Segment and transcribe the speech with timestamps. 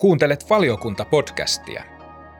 [0.00, 1.82] Kuuntelet valiokunta-podcastia.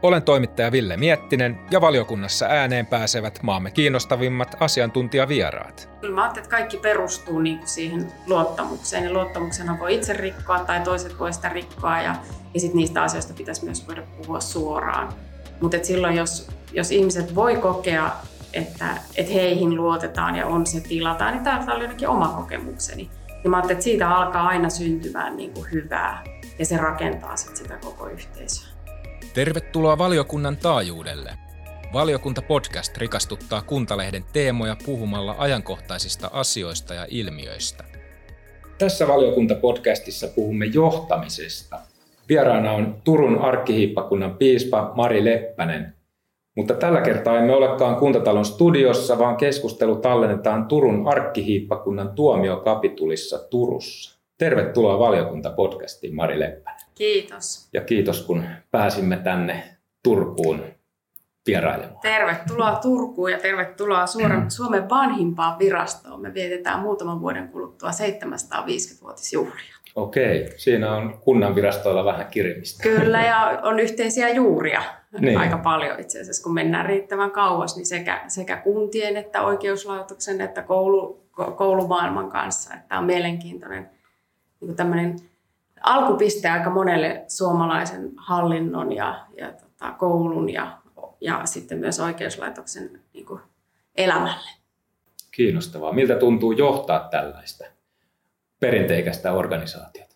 [0.03, 5.91] Olen toimittaja Ville Miettinen ja valiokunnassa ääneen pääsevät maamme kiinnostavimmat asiantuntijavieraat.
[6.00, 10.59] Kyllä mä ajattelin, että kaikki perustuu niin kuin siihen luottamukseen ja luottamuksena voi itse rikkoa
[10.59, 12.17] tai toiset voi sitä rikkoa ja,
[12.55, 15.09] ja sitten niistä asioista pitäisi myös voida puhua suoraan.
[15.61, 18.11] Mutta silloin jos, jos ihmiset voi kokea,
[18.53, 18.86] että,
[19.17, 23.11] että heihin luotetaan ja on se tilataan, niin tämä oli ainakin oma kokemukseni.
[23.45, 27.57] Ja mä ajattelin, että siitä alkaa aina syntymään niin kuin hyvää ja se rakentaa sit
[27.57, 28.68] sitä koko yhteisöä.
[29.35, 31.30] Tervetuloa valiokunnan taajuudelle.
[31.93, 37.84] Valiokunta-podcast rikastuttaa Kuntalehden teemoja puhumalla ajankohtaisista asioista ja ilmiöistä.
[38.78, 41.80] Tässä valiokunta-podcastissa puhumme johtamisesta.
[42.28, 45.94] Vieraana on Turun arkkihiippakunnan piispa Mari Leppänen.
[46.56, 54.17] Mutta tällä kertaa emme olekaan kuntatalon studiossa, vaan keskustelu tallennetaan Turun arkkihiippakunnan tuomiokapitulissa Turussa.
[54.38, 56.81] Tervetuloa valiokunta-podcastiin, Mari Leppänen.
[56.94, 57.69] Kiitos.
[57.72, 59.64] Ja kiitos, kun pääsimme tänne
[60.03, 60.64] Turkuun
[61.47, 62.00] vierailemaan.
[62.03, 64.05] Tervetuloa Turkuun ja tervetuloa
[64.48, 66.20] Suomen vanhimpaan virastoon.
[66.22, 69.78] Me vietetään muutaman vuoden kuluttua 750-vuotisjuhlia.
[69.95, 72.83] Okei, siinä on kunnan virastoilla vähän kirimistä.
[72.83, 74.83] Kyllä, ja on yhteisiä juuria
[75.19, 75.39] niin.
[75.39, 76.42] aika paljon itse asiassa.
[76.42, 81.23] Kun mennään riittävän kauas, niin sekä, sekä kuntien että oikeuslaitoksen että koulu,
[81.56, 82.75] koulumaailman kanssa.
[82.75, 83.97] Että on mielenkiintoinen
[84.61, 85.17] niin tämmöinen
[85.83, 90.78] alkupiste aika monelle suomalaisen hallinnon ja, ja tota, koulun ja,
[91.20, 93.41] ja sitten myös oikeuslaitoksen niin kuin
[93.97, 94.51] elämälle.
[95.31, 95.92] Kiinnostavaa.
[95.92, 97.64] Miltä tuntuu johtaa tällaista
[98.61, 100.08] perinteikästä organisaatiota?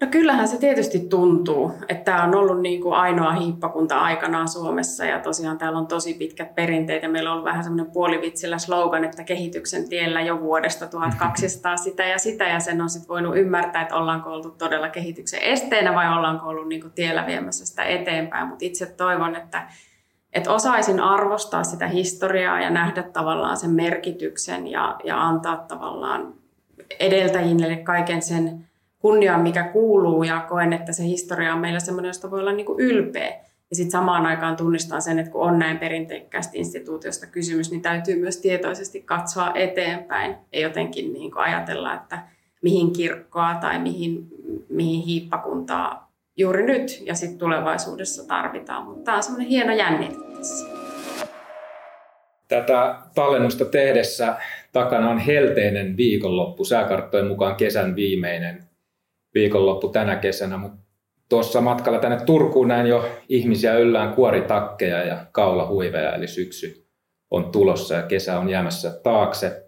[0.00, 5.04] No kyllähän se tietysti tuntuu, että tämä on ollut niin kuin ainoa hiippakunta aikanaan Suomessa
[5.04, 9.04] ja tosiaan täällä on tosi pitkät perinteet ja meillä on ollut vähän semmoinen puolivitsillä slogan,
[9.04, 13.82] että kehityksen tiellä jo vuodesta 1200 sitä ja sitä ja sen on sitten voinut ymmärtää,
[13.82, 18.48] että ollaanko oltu todella kehityksen esteenä vai ollaanko ollut niin kuin tiellä viemässä sitä eteenpäin,
[18.48, 19.68] mutta itse toivon, että,
[20.32, 26.34] että osaisin arvostaa sitä historiaa ja nähdä tavallaan sen merkityksen ja, ja antaa tavallaan
[27.00, 28.66] edeltäjille kaiken sen
[29.06, 32.66] kunnian, mikä kuuluu ja koen, että se historia on meillä semmoinen, josta voi olla niin
[32.66, 33.28] kuin ylpeä.
[33.70, 38.20] Ja sitten samaan aikaan tunnistaa sen, että kun on näin perinteikkäästä instituutiosta kysymys, niin täytyy
[38.20, 42.18] myös tietoisesti katsoa eteenpäin ja jotenkin niin kuin ajatella, että
[42.62, 44.26] mihin kirkkoa tai mihin,
[44.68, 48.84] mihin hiippakuntaa juuri nyt ja sitten tulevaisuudessa tarvitaan.
[48.84, 50.66] Mutta tämä on semmoinen hieno jännite tässä.
[52.48, 54.36] Tätä tallennusta tehdessä
[54.72, 58.65] takana on helteinen viikonloppu, sääkarttojen mukaan kesän viimeinen
[59.36, 60.78] viikonloppu tänä kesänä, mutta
[61.28, 66.86] tuossa matkalla tänne Turkuun näin jo ihmisiä yllään kuoritakkeja ja kaulahuiveja, eli syksy
[67.30, 69.62] on tulossa ja kesä on jäämässä taakse.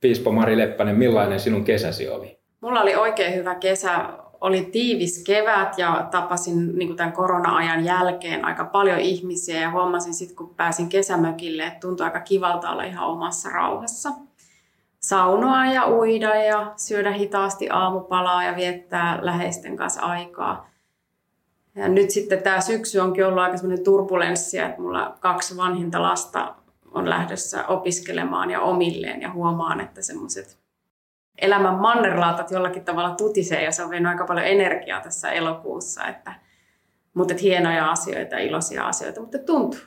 [0.00, 2.38] Piispo Mari Leppänen, millainen sinun kesäsi oli?
[2.60, 4.04] Mulla oli oikein hyvä kesä.
[4.40, 10.36] Oli tiivis kevät ja tapasin niin tämän korona-ajan jälkeen aika paljon ihmisiä ja huomasin sitten,
[10.36, 14.10] kun pääsin kesämökille, että tuntui aika kivalta olla ihan omassa rauhassa
[15.00, 20.70] saunoa ja uida ja syödä hitaasti aamupalaa ja viettää läheisten kanssa aikaa.
[21.74, 26.54] Ja nyt sitten tämä syksy onkin ollut aika semmoinen turbulenssia, että mulla kaksi vanhinta lasta
[26.94, 30.58] on lähdössä opiskelemaan ja omilleen ja huomaan, että semmoiset
[31.38, 36.06] elämän mannerlaatat jollakin tavalla tutisee ja se on vienyt aika paljon energiaa tässä elokuussa.
[36.06, 36.34] Että,
[37.14, 39.80] mutta että hienoja asioita, iloisia asioita, mutta tuntuu.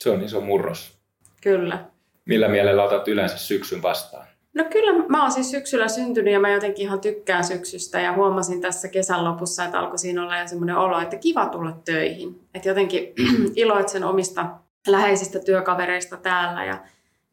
[0.00, 0.98] Se on iso murros.
[1.42, 1.84] Kyllä.
[2.24, 4.25] Millä mielellä otat yleensä syksyn vastaan?
[4.56, 8.60] No kyllä mä oon siis syksyllä syntynyt ja mä jotenkin ihan tykkään syksystä ja huomasin
[8.60, 12.40] tässä kesän lopussa, että alkoi siinä olla jo semmoinen olo, että kiva tulla töihin.
[12.54, 13.12] Että jotenkin
[13.54, 14.46] iloitsen omista
[14.86, 16.78] läheisistä työkavereista täällä ja,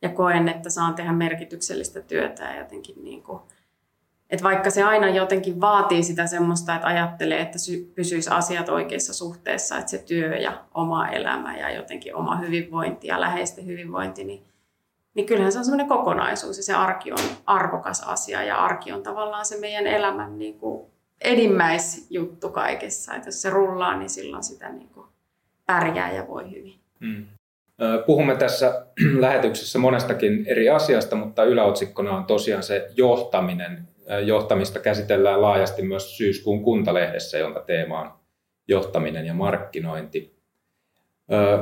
[0.01, 3.39] ja koen, että saan tehdä merkityksellistä työtä ja jotenkin niin kuin,
[4.29, 7.57] että vaikka se aina jotenkin vaatii sitä semmoista, että ajattelee, että
[7.95, 13.21] pysyisi asiat oikeissa suhteessa, että se työ ja oma elämä ja jotenkin oma hyvinvointi ja
[13.21, 14.43] läheisten hyvinvointi, niin
[15.13, 19.03] niin kyllähän se on semmoinen kokonaisuus ja se arki on arvokas asia ja arki on
[19.03, 20.85] tavallaan se meidän elämän niin kuin
[21.21, 23.15] enimmäisjuttu kaikessa.
[23.15, 25.07] Että jos se rullaa, niin silloin sitä niin kuin
[25.65, 26.79] pärjää ja voi hyvin.
[26.99, 27.25] Mm.
[28.05, 28.85] Puhumme tässä
[29.19, 33.87] lähetyksessä monestakin eri asiasta, mutta yläotsikkona on tosiaan se johtaminen.
[34.25, 38.11] Johtamista käsitellään laajasti myös syyskuun kuntalehdessä, jonka teema on
[38.67, 40.32] johtaminen ja markkinointi.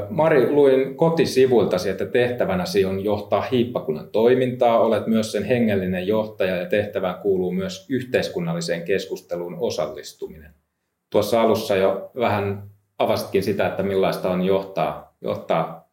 [0.09, 4.79] Mari, luin kotisivuiltasi, että tehtävänäsi on johtaa hiippakunnan toimintaa.
[4.79, 10.53] Olet myös sen hengellinen johtaja ja tehtävään kuuluu myös yhteiskunnalliseen keskusteluun osallistuminen.
[11.11, 12.63] Tuossa alussa jo vähän
[12.99, 15.91] avastitkin sitä, että millaista on johtaa, johtaa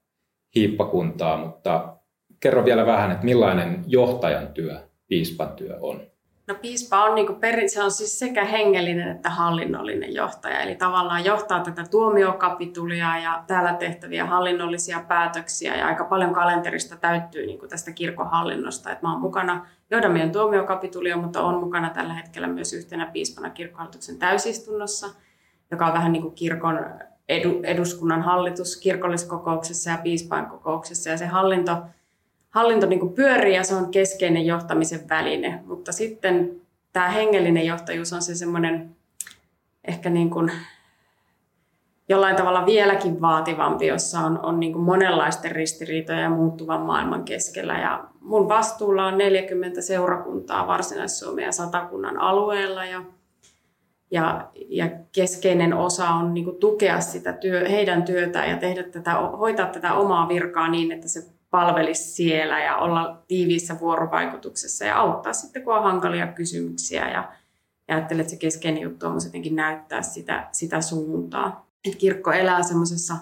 [0.54, 1.96] hiippakuntaa, mutta
[2.40, 4.76] kerro vielä vähän, että millainen johtajan työ,
[5.08, 6.00] piispan työ on?
[6.48, 10.74] No piispa on, niin kuin perin, se on siis sekä hengellinen että hallinnollinen johtaja, eli
[10.74, 17.58] tavallaan johtaa tätä tuomiokapitulia ja täällä tehtäviä hallinnollisia päätöksiä ja aika paljon kalenterista täyttyy niin
[17.58, 18.92] kuin tästä kirkohallinnosta.
[18.92, 23.50] että mä oon mukana, johdan meidän tuomiokapitulia, mutta on mukana tällä hetkellä myös yhtenä piispana
[23.50, 25.06] kirkkohallituksen täysistunnossa,
[25.70, 26.80] joka on vähän niin kuin kirkon
[27.28, 31.76] edu, eduskunnan hallitus kirkolliskokouksessa ja piispain kokouksessa ja se hallinto
[32.50, 36.60] hallinto niin kuin pyörii ja se on keskeinen johtamisen väline, mutta sitten
[36.92, 38.96] tämä hengellinen johtajuus on se semmoinen
[39.84, 40.52] ehkä niin kuin
[42.08, 47.78] jollain tavalla vieläkin vaativampi, jossa on, on niin kuin monenlaisten ristiriitoja ja muuttuvan maailman keskellä.
[47.78, 53.02] Ja mun vastuulla on 40 seurakuntaa Varsinais-Suomen ja Satakunnan alueella ja,
[54.10, 59.14] ja, ja keskeinen osa on niin kuin tukea sitä työ, heidän työtään ja tehdä tätä,
[59.14, 65.32] hoitaa tätä omaa virkaa niin, että se palvelisi siellä ja olla tiiviissä vuorovaikutuksessa ja auttaa
[65.32, 67.32] sitten, kun on hankalia kysymyksiä ja,
[67.88, 71.66] ja ajattelen, että se keskeinen juttu on jotenkin näyttää sitä, sitä suuntaa.
[71.84, 73.16] Et kirkko elää semmoisessa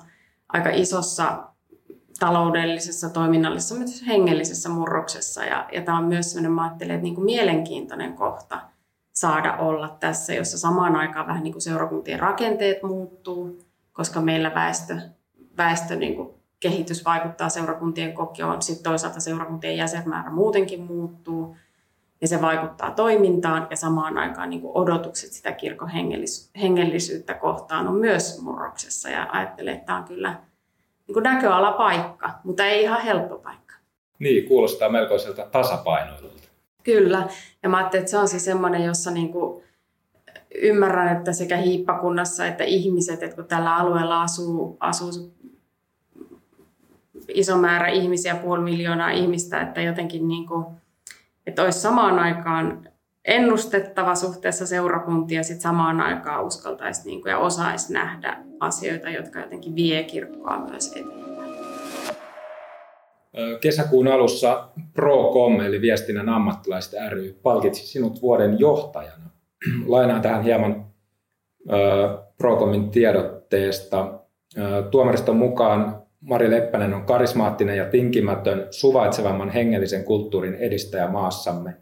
[0.48, 1.44] aika isossa
[2.18, 5.44] taloudellisessa, toiminnallisessa, myös hengellisessä murroksessa.
[5.44, 8.60] Ja, ja tämä on myös sellainen, mä ajattelen, että niin kuin mielenkiintoinen kohta
[9.12, 13.58] saada olla tässä, jossa samaan aikaan vähän niin kuin seurakuntien rakenteet muuttuu,
[13.92, 14.96] koska meillä väestö,
[15.56, 21.56] väestö niin kuin kehitys vaikuttaa seurakuntien kokioon, sitten toisaalta seurakuntien jäsenmäärä muutenkin muuttuu,
[22.20, 25.90] ja se vaikuttaa toimintaan, ja samaan aikaan niin odotukset sitä kirkon
[26.60, 30.40] hengellisyyttä kohtaan on myös murroksessa, ja ajattelen, että tämä on kyllä
[31.08, 33.74] niin näköalapaikka, mutta ei ihan helppo paikka.
[34.18, 36.48] Niin, kuulostaa melkoiselta tasapainoilulta.
[36.82, 37.28] Kyllä,
[37.62, 39.62] ja mä ajattelin, että se on siis semmoinen, jossa niin kuin
[40.54, 45.10] ymmärrän, että sekä hiippakunnassa että ihmiset, että kun tällä alueella asuu, asuu
[47.34, 50.66] iso määrä ihmisiä, puoli miljoonaa ihmistä, että jotenkin niin kuin,
[51.46, 52.88] että olisi samaan aikaan
[53.24, 59.76] ennustettava suhteessa seurakuntia, sitten samaan aikaan uskaltaisi niin kuin, ja osaisi nähdä asioita, jotka jotenkin
[59.76, 61.26] vie kirkkoa myös eteenpäin.
[63.60, 69.30] Kesäkuun alussa ProCom, eli viestinnän ammattilaiset ry, palkitsi sinut vuoden johtajana.
[69.86, 70.86] Lainaan tähän hieman
[72.38, 74.20] ProComin tiedotteesta.
[74.90, 81.74] Tuomariston mukaan Mari Leppänen on karismaattinen ja tinkimätön, suvaitsevamman hengellisen kulttuurin edistäjä maassamme.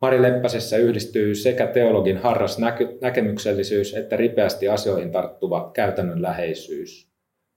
[0.00, 7.12] Mari Leppäsessä yhdistyy sekä teologin harras näky- näkemyksellisyys että ripeästi asioihin tarttuva käytännönläheisyys.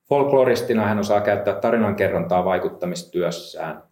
[0.09, 3.83] Folkloristina hän osaa käyttää tarinankerrontaa vaikuttamistyössään.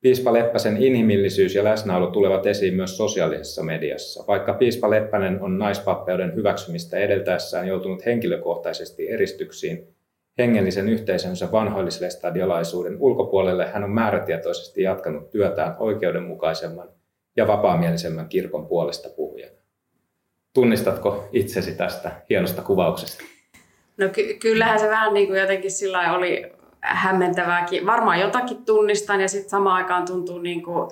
[0.00, 4.24] Piispa Leppäsen inhimillisyys ja läsnäolo tulevat esiin myös sosiaalisessa mediassa.
[4.28, 9.88] Vaikka Piispa Leppänen on naispappeuden hyväksymistä edeltäessään joutunut henkilökohtaisesti eristyksiin,
[10.40, 16.88] hengellisen yhteisönsä vanhoillislestadiolaisuuden ulkopuolelle hän on määrätietoisesti jatkanut työtään oikeudenmukaisemman
[17.36, 19.54] ja vapaamielisemmän kirkon puolesta puhujana.
[20.54, 23.24] Tunnistatko itsesi tästä hienosta kuvauksesta?
[23.96, 27.86] No ky- kyllähän se vähän niin kuin jotenkin sillä oli hämmentävääkin.
[27.86, 30.90] Varmaan jotakin tunnistan ja sitten samaan aikaan tuntuu niin kuin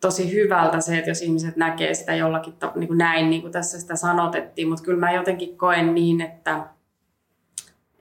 [0.00, 3.80] tosi hyvältä se, että jos ihmiset näkee sitä jollakin niin kuin näin, niin kuin tässä
[3.80, 4.68] sitä sanotettiin.
[4.68, 6.60] Mutta kyllä mä jotenkin koen niin, että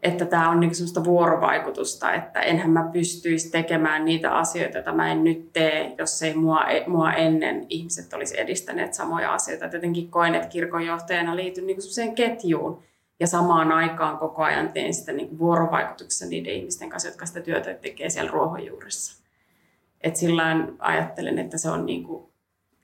[0.06, 5.12] että tämä on niinku sellaista vuorovaikutusta, että enhän mä pystyisi tekemään niitä asioita, joita mä
[5.12, 9.66] en nyt tee, jos ei mua, mua ennen ihmiset olisi edistäneet samoja asioita.
[9.66, 12.84] Et jotenkin koen, että kirkonjohtajana liityn niinku sellaiseen ketjuun
[13.20, 17.74] ja samaan aikaan koko ajan teen sitä niinku vuorovaikutuksessa niiden ihmisten kanssa, jotka sitä työtä
[17.74, 19.24] tekee siellä ruohonjuuressa.
[20.02, 22.30] Et sillä ajattelen, että se on niinku,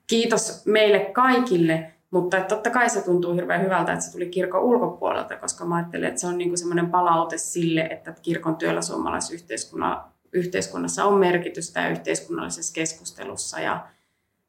[0.06, 4.62] kiitos meille kaikille, mutta että totta kai se tuntuu hirveän hyvältä, että se tuli kirkon
[4.62, 11.04] ulkopuolelta, koska mä ajattelen, että se on niinku semmoinen palaute sille, että kirkon työllä suomalaisyhteiskunnassa
[11.04, 13.86] on merkitystä ja yhteiskunnallisessa keskustelussa ja,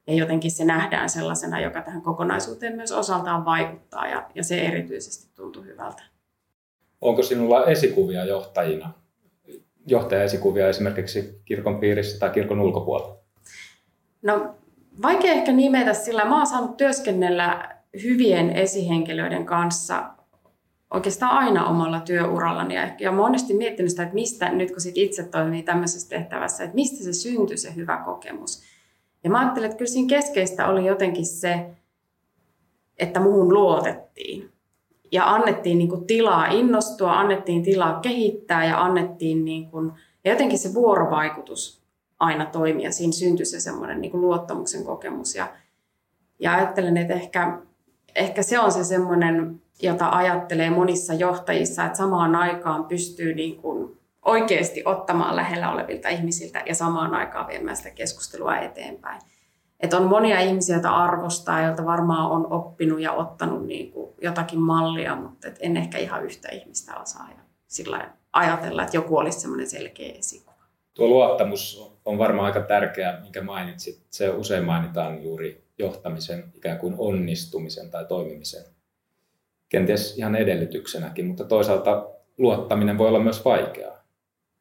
[0.08, 5.32] ja jotenkin se nähdään sellaisena, joka tähän kokonaisuuteen myös osaltaan vaikuttaa ja, ja se erityisesti
[5.36, 6.04] tuntuu hyvältä.
[7.02, 8.94] Onko sinulla esikuvia johtajina,
[9.88, 13.18] johtajaesikuvia esimerkiksi kirkon piirissä tai kirkon ulkopuolella?
[14.22, 14.56] No
[15.02, 16.26] vaikea ehkä nimetä sillä.
[16.26, 20.04] Mä oon saanut työskennellä hyvien esihenkilöiden kanssa
[20.94, 22.76] oikeastaan aina omalla työurallani.
[22.76, 26.76] Ja, ja monesti miettinyt sitä, että mistä, nyt kun sit itse toimii tämmöisessä tehtävässä, että
[26.76, 28.64] mistä se syntyi se hyvä kokemus.
[29.24, 31.66] Ja mä ajattelin, että kyllä siinä keskeistä oli jotenkin se,
[32.98, 34.50] että muuhun luotettiin.
[35.12, 39.92] Ja annettiin niin kuin tilaa innostua, annettiin tilaa kehittää ja annettiin niin kuin,
[40.24, 41.83] ja jotenkin se vuorovaikutus
[42.20, 42.92] aina toimia.
[42.92, 45.36] Siinä syntyi se semmoinen niin luottamuksen kokemus.
[45.36, 45.48] Ja,
[46.40, 47.60] ja ajattelen, että ehkä,
[48.16, 53.98] ehkä se on se semmoinen, jota ajattelee monissa johtajissa, että samaan aikaan pystyy niin kuin
[54.26, 59.22] oikeasti ottamaan lähellä olevilta ihmisiltä ja samaan aikaan viemään sitä keskustelua eteenpäin.
[59.80, 64.60] että on monia ihmisiä, joita arvostaa, joilta varmaan on oppinut ja ottanut niin kuin jotakin
[64.60, 69.40] mallia, mutta et en ehkä ihan yhtä ihmistä osaa ja sillä ajatella, että joku olisi
[69.40, 70.53] semmoinen selkeä esikuva.
[70.94, 74.04] Tuo luottamus on varmaan aika tärkeä, minkä mainitsit.
[74.10, 78.64] Se usein mainitaan juuri johtamisen ikään kuin onnistumisen tai toimimisen
[79.74, 84.04] kenties ihan edellytyksenäkin, mutta toisaalta luottaminen voi olla myös vaikeaa.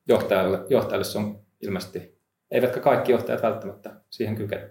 [0.08, 2.18] Johtajalle, johtajalle se on ilmeisesti,
[2.50, 4.70] eivätkä kaikki johtajat välttämättä siihen kykene.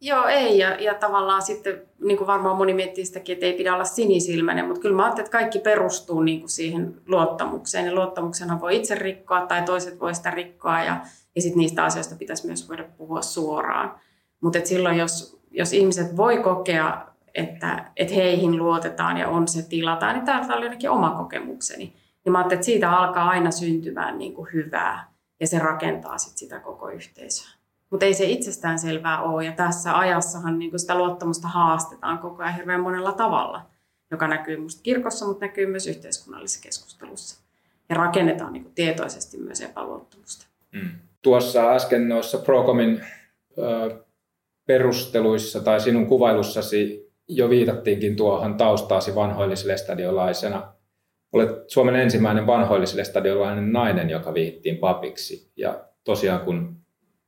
[0.00, 0.58] Joo, ei.
[0.58, 4.64] Ja, ja tavallaan sitten, niin kuin varmaan moni miettii sitäkin, että ei pidä olla sinisilmäinen,
[4.64, 7.86] mutta kyllä mä ajattelen, että kaikki perustuu niin kuin siihen luottamukseen.
[7.86, 11.00] Ja luottamuksenhan voi itse rikkoa tai toiset voi sitä rikkoa ja,
[11.36, 14.00] ja sitten niistä asioista pitäisi myös voida puhua suoraan.
[14.40, 20.14] Mutta silloin, jos, jos ihmiset voi kokea, että, että heihin luotetaan ja on se tilataan,
[20.14, 21.96] niin tämä oli ainakin oma kokemukseni.
[22.24, 26.38] Niin mä ajattelin, että siitä alkaa aina syntymään niin kuin hyvää ja se rakentaa sit
[26.38, 27.59] sitä koko yhteisöä.
[27.90, 29.44] Mutta ei se itsestään selvää ole.
[29.44, 33.62] Ja tässä ajassahan niin sitä luottamusta haastetaan koko ajan hirveän monella tavalla,
[34.10, 37.40] joka näkyy minusta kirkossa, mutta näkyy myös yhteiskunnallisessa keskustelussa.
[37.88, 40.46] Ja rakennetaan niin tietoisesti myös epäluottamusta.
[40.72, 40.90] Mm.
[41.22, 43.04] Tuossa äsken noissa Procomin
[43.58, 44.04] ö,
[44.66, 50.72] perusteluissa tai sinun kuvailussasi jo viitattiinkin tuohon taustaasi vanhoillislestadiolaisena.
[51.32, 55.50] Olet Suomen ensimmäinen vanhoillislestadiolainen nainen, joka viittiin papiksi.
[55.56, 56.79] Ja tosiaan kun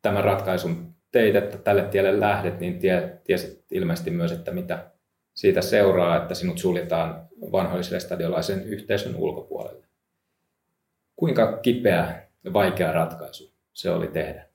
[0.02, 4.90] tämän ratkaisun teit, että tälle tielle lähdet, niin tie, tiesit ilmeisesti myös, että mitä
[5.34, 9.86] siitä seuraa, että sinut suljetaan vanhoilliselle stadiolaisen yhteisön ulkopuolelle.
[11.16, 14.48] Kuinka kipeä ja vaikea ratkaisu se oli tehdä?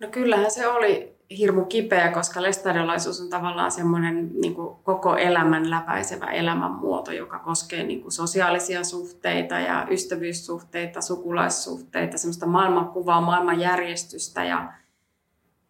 [0.00, 6.26] No kyllähän se oli hirmu kipeä, koska lestadiolaisuus on tavallaan semmoinen niin koko elämän läpäisevä
[6.26, 14.72] elämänmuoto, joka koskee niin kuin sosiaalisia suhteita ja ystävyyssuhteita, sukulaissuhteita, semmoista maailmankuvaa, maailmanjärjestystä ja,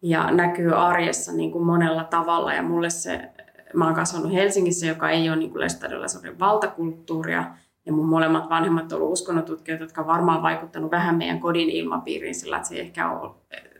[0.01, 2.53] ja näkyy arjessa niin kuin monella tavalla.
[2.53, 3.29] Ja mulle se,
[3.73, 7.45] mä oon kasvanut Helsingissä, joka ei ole niin lestadiolaisuuden valtakulttuuria,
[7.85, 12.57] ja mun molemmat vanhemmat ovat uskonnotutkijoita, jotka on varmaan vaikuttanut vähän meidän kodin ilmapiiriin sillä,
[12.57, 13.31] että se ei ehkä ole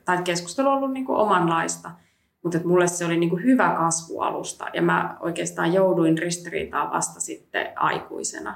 [0.05, 1.91] tai keskustelu on ollut niin kuin omanlaista,
[2.43, 7.67] mutta mulle se oli niin kuin hyvä kasvualusta ja mä oikeastaan jouduin ristiriitaan vasta sitten
[7.75, 8.55] aikuisena.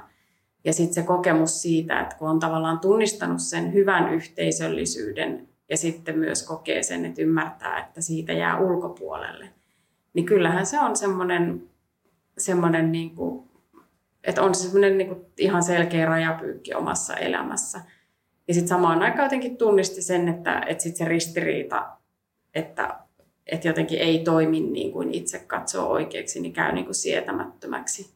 [0.64, 6.18] Ja sitten se kokemus siitä, että kun on tavallaan tunnistanut sen hyvän yhteisöllisyyden ja sitten
[6.18, 9.48] myös kokee sen, että ymmärtää, että siitä jää ulkopuolelle,
[10.14, 11.70] niin kyllähän se on semmoinen,
[12.38, 13.50] semmoinen niin kuin,
[14.24, 17.80] että on se semmoinen niin kuin ihan selkeä rajapyykki omassa elämässä–
[18.50, 21.86] ja sitten samaan aikaan jotenkin tunnisti sen, että, että sit se ristiriita,
[22.54, 22.98] että,
[23.46, 28.10] että jotenkin ei toimi niin kuin itse katsoo oikeaksi, niin käy niin kuin sietämättömäksi.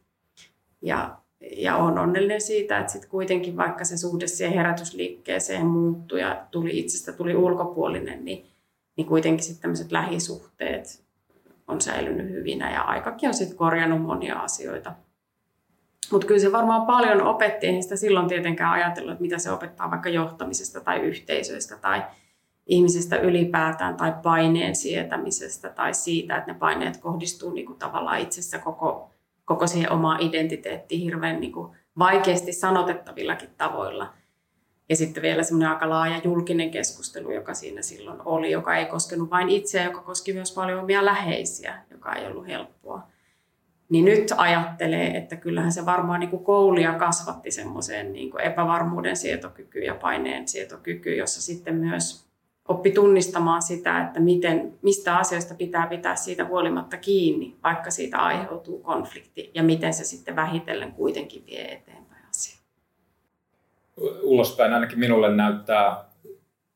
[0.81, 1.17] Ja,
[1.57, 6.79] ja on onnellinen siitä, että sitten kuitenkin vaikka se suhde siihen herätysliikkeeseen muuttui ja tuli
[6.79, 8.45] itsestä tuli ulkopuolinen, niin,
[8.97, 11.03] niin kuitenkin sitten tämmöiset lähisuhteet
[11.67, 14.93] on säilynyt hyvinä ja aikakin on sitten korjannut monia asioita
[16.11, 19.91] mutta kyllä se varmaan paljon opetti, ei sitä silloin tietenkään ajatellut, että mitä se opettaa
[19.91, 22.03] vaikka johtamisesta tai yhteisöistä tai
[22.65, 28.59] ihmisistä ylipäätään tai paineen sietämisestä tai siitä, että ne paineet kohdistuu niin kuin tavallaan itsessä
[28.59, 29.11] koko,
[29.45, 34.13] koko siihen omaan identiteettiin hirveän niin kuin vaikeasti sanotettavillakin tavoilla.
[34.89, 39.29] Ja sitten vielä semmoinen aika laaja julkinen keskustelu, joka siinä silloin oli, joka ei koskenut
[39.29, 43.07] vain itseä, joka koski myös paljon omia läheisiä, joka ei ollut helppoa
[43.89, 49.79] niin nyt ajattelee, että kyllähän se varmaan niin kuin koulia kasvatti semmoiseen niin epävarmuuden sietokyky
[49.79, 52.25] ja paineen sietokyky, jossa sitten myös
[52.67, 58.79] oppi tunnistamaan sitä, että miten, mistä asioista pitää pitää siitä huolimatta kiinni, vaikka siitä aiheutuu
[58.79, 62.61] konflikti, ja miten se sitten vähitellen kuitenkin vie eteenpäin asiaa.
[64.21, 66.05] Ulospäin ainakin minulle näyttää,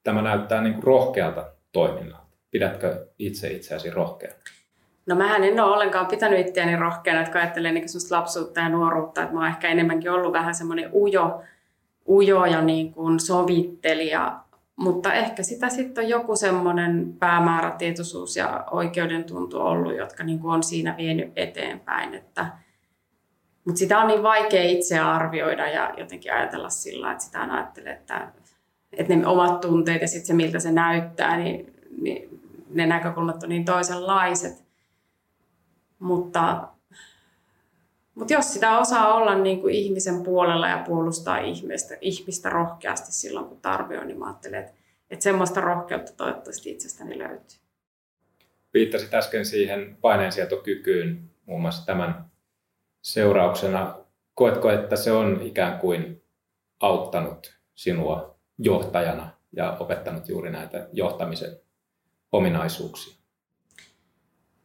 [0.03, 2.29] tämä näyttää niin kuin rohkealta toiminnalta.
[2.51, 4.35] Pidätkö itse itseäsi rohkeana?
[5.09, 9.33] No mä en ole ollenkaan pitänyt itseäni rohkeana, että ajattelen niin lapsuutta ja nuoruutta, että
[9.33, 11.41] mä oon ehkä enemmänkin ollut vähän semmoinen ujo,
[12.07, 14.39] ujo ja niin kuin sovittelija,
[14.75, 20.53] mutta ehkä sitä sitten on joku semmoinen päämäärätietoisuus ja oikeuden tuntu ollut, jotka niin kuin
[20.53, 22.13] on siinä vienyt eteenpäin.
[22.13, 22.45] Että,
[23.65, 28.27] mutta sitä on niin vaikea itse arvioida ja jotenkin ajatella sillä, että sitä ajattelee, että,
[28.91, 33.49] että ne omat tunteet ja sitten se miltä se näyttää, niin, niin ne näkökulmat on
[33.49, 34.68] niin toisenlaiset.
[35.99, 36.67] Mutta,
[38.15, 43.45] mutta jos sitä osaa olla niin kuin ihmisen puolella ja puolustaa ihmistä, ihmistä rohkeasti silloin,
[43.45, 44.73] kun tarve on, niin mä ajattelen, että,
[45.09, 47.59] että semmoista rohkeutta toivottavasti itsestäni löytyy.
[48.73, 52.25] Viittasit äsken siihen paineensietokykyyn muun muassa tämän
[53.01, 53.95] seurauksena.
[54.33, 56.23] Koetko, että se on ikään kuin
[56.79, 61.59] auttanut sinua johtajana ja opettanut juuri näitä johtamisen
[62.31, 63.18] ominaisuuksia?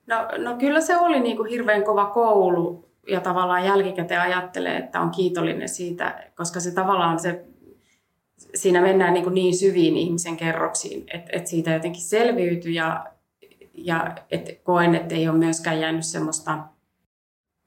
[0.07, 5.01] No, no kyllä se oli niin kuin hirveän kova koulu ja tavallaan jälkikäteen ajattelee, että
[5.01, 7.45] on kiitollinen siitä, koska se tavallaan se,
[8.55, 13.07] siinä mennään niin, kuin niin syviin ihmisen kerroksiin, että, että siitä jotenkin selviytyi ja,
[13.75, 16.59] ja että koen, että ei ole myöskään jäänyt semmoista,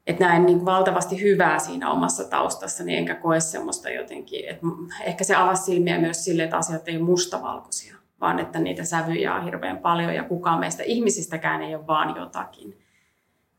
[0.08, 4.66] että näen niin valtavasti hyvää siinä omassa taustassani, enkä koe semmoista jotenkin, että
[5.04, 9.34] ehkä se avasi silmiä myös sille, että asiat ei ole mustavalkoisia vaan että niitä sävyjä
[9.34, 12.78] on hirveän paljon ja kukaan meistä ihmisistäkään ei ole vaan jotakin.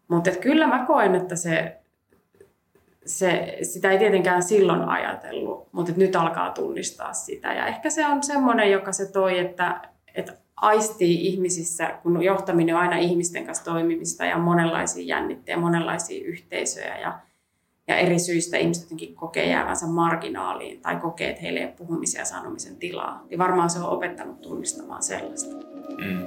[0.09, 1.77] Mutta kyllä mä koen, että se,
[3.07, 7.53] se, sitä ei tietenkään silloin ajatellut, mutta nyt alkaa tunnistaa sitä.
[7.53, 9.81] Ja ehkä se on semmoinen, joka se toi, että,
[10.15, 16.99] että aistii ihmisissä, kun johtaminen on aina ihmisten kanssa toimimista ja monenlaisia jännitteitä, monenlaisia yhteisöjä
[16.99, 17.19] ja
[17.89, 22.19] ja eri syistä ihmiset jotenkin kokee jäävänsä marginaaliin tai kokee, että heille ei ole puhumisen
[22.19, 25.57] ja sanomisen tilaa, niin varmaan se on opettanut tunnistamaan sellaista.
[26.07, 26.25] Mm.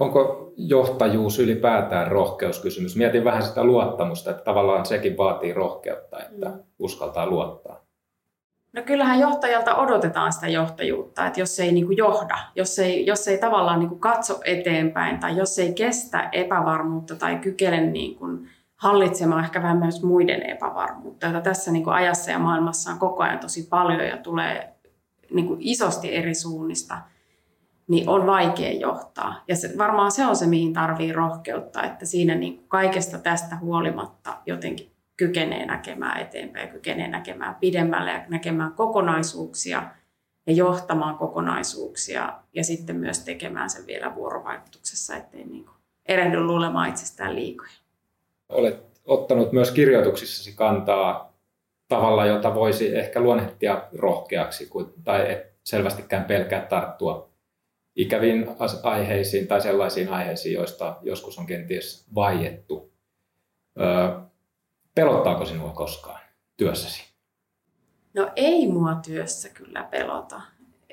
[0.00, 2.96] Onko johtajuus ylipäätään rohkeuskysymys?
[2.96, 6.62] Mietin vähän sitä luottamusta, että tavallaan sekin vaatii rohkeutta, että mm.
[6.78, 7.88] uskaltaa luottaa.
[8.72, 13.28] No kyllähän johtajalta odotetaan sitä johtajuutta, että jos ei niin kuin johda, jos ei, jos
[13.28, 18.48] ei tavallaan niin kuin katso eteenpäin tai jos ei kestä epävarmuutta tai kykene niin kuin
[18.78, 23.22] hallitsemaan ehkä vähän myös muiden epävarmuutta, jota tässä niin kuin ajassa ja maailmassa on koko
[23.22, 24.74] ajan tosi paljon ja tulee
[25.34, 26.98] niin kuin isosti eri suunnista,
[27.88, 29.44] niin on vaikea johtaa.
[29.48, 33.56] Ja se, varmaan se on se, mihin tarvii rohkeutta, että siinä niin kuin kaikesta tästä
[33.56, 39.82] huolimatta jotenkin kykenee näkemään eteenpäin ja kykenee näkemään pidemmälle ja näkemään kokonaisuuksia
[40.46, 46.88] ja johtamaan kokonaisuuksia ja sitten myös tekemään sen vielä vuorovaikutuksessa, ettei niin kuin erehdy luulemaan
[46.88, 47.72] itsestään liikoja
[48.48, 51.34] olet ottanut myös kirjoituksissasi kantaa
[51.88, 54.70] tavalla, jota voisi ehkä luonnehtia rohkeaksi
[55.04, 57.28] tai et selvästikään pelkää tarttua
[57.96, 58.46] ikäviin
[58.82, 62.92] aiheisiin tai sellaisiin aiheisiin, joista joskus on kenties vaiettu.
[64.94, 66.20] pelottaako sinua koskaan
[66.56, 67.08] työssäsi?
[68.14, 70.40] No ei mua työssä kyllä pelota.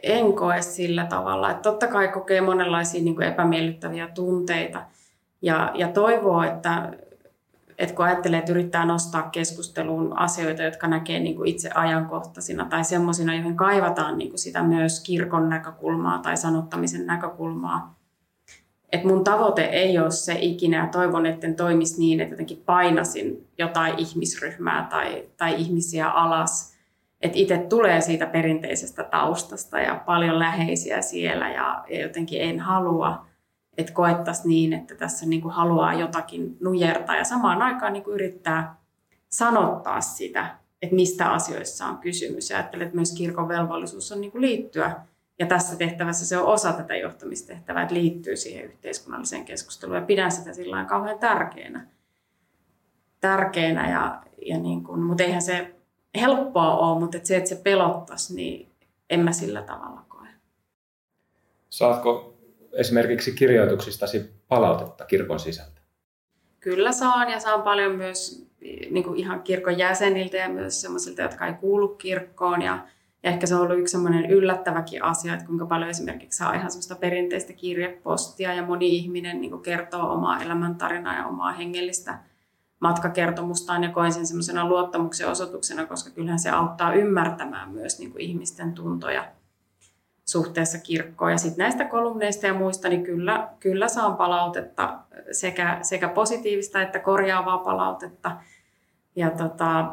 [0.04, 1.52] En koe sillä tavalla.
[1.52, 4.86] Että totta kai kokee monenlaisia niin kuin epämiellyttäviä tunteita
[5.41, 6.94] ja, ja toivoo, että
[7.78, 12.84] että kun ajattelee, että yrittää nostaa keskusteluun asioita, jotka näkee niin kuin itse ajankohtaisina tai
[12.84, 17.96] semmoisina, joihin kaivataan niin kuin sitä myös kirkon näkökulmaa tai sanottamisen näkökulmaa.
[18.92, 22.64] Et mun tavoite ei ole se ikinä ja toivon, että en toimisi niin, että jotenkin
[22.66, 26.76] painasin jotain ihmisryhmää tai, tai ihmisiä alas.
[27.22, 33.18] Että itse tulee siitä perinteisestä taustasta ja paljon läheisiä siellä ja, ja jotenkin en halua–
[33.78, 38.16] että koettaisiin niin, että tässä niin kuin haluaa jotakin nujertaa ja samaan aikaan niin kuin
[38.16, 38.76] yrittää
[39.30, 42.50] sanottaa sitä, että mistä asioissa on kysymys.
[42.50, 44.96] Ja että myös kirkon velvollisuus on niin kuin liittyä,
[45.40, 50.32] ja tässä tehtävässä se on osa tätä johtamistehtävää, että liittyy siihen yhteiskunnalliseen keskusteluun, ja pidän
[50.32, 51.88] sitä sillä kauhean tärkeänä.
[53.22, 55.76] tärkeänä ja, ja niin kuin, mutta eihän se
[56.20, 58.70] helppoa ole, mutta että se, että se pelottaisi, niin
[59.10, 60.28] en mä sillä tavalla koe.
[61.70, 62.35] Saatko
[62.76, 65.82] esimerkiksi kirjoituksistasi palautetta kirkon sisältä?
[66.60, 68.46] Kyllä saan ja saan paljon myös
[68.92, 72.62] niin kuin ihan kirkon jäseniltä ja myös sellaisilta, jotka ei kuulu kirkkoon.
[72.62, 72.88] Ja,
[73.24, 76.72] ja ehkä se on ollut yksi sellainen yllättäväkin asia, että kuinka paljon esimerkiksi saa ihan
[76.72, 82.20] sellaista perinteistä kirjepostia ja moni ihminen niin kuin kertoo omaa elämäntarinaa ja omaa hengellistä
[82.80, 88.22] matkakertomustaan ja koen sen semmoisena luottamuksen osoituksena, koska kyllähän se auttaa ymmärtämään myös niin kuin
[88.22, 89.28] ihmisten tuntoja
[90.26, 91.32] suhteessa kirkkoon.
[91.32, 95.00] Ja sitten näistä kolumneista ja muista, niin kyllä, kyllä saan palautetta,
[95.32, 98.32] sekä, sekä positiivista että korjaavaa palautetta.
[99.16, 99.86] Ja tota,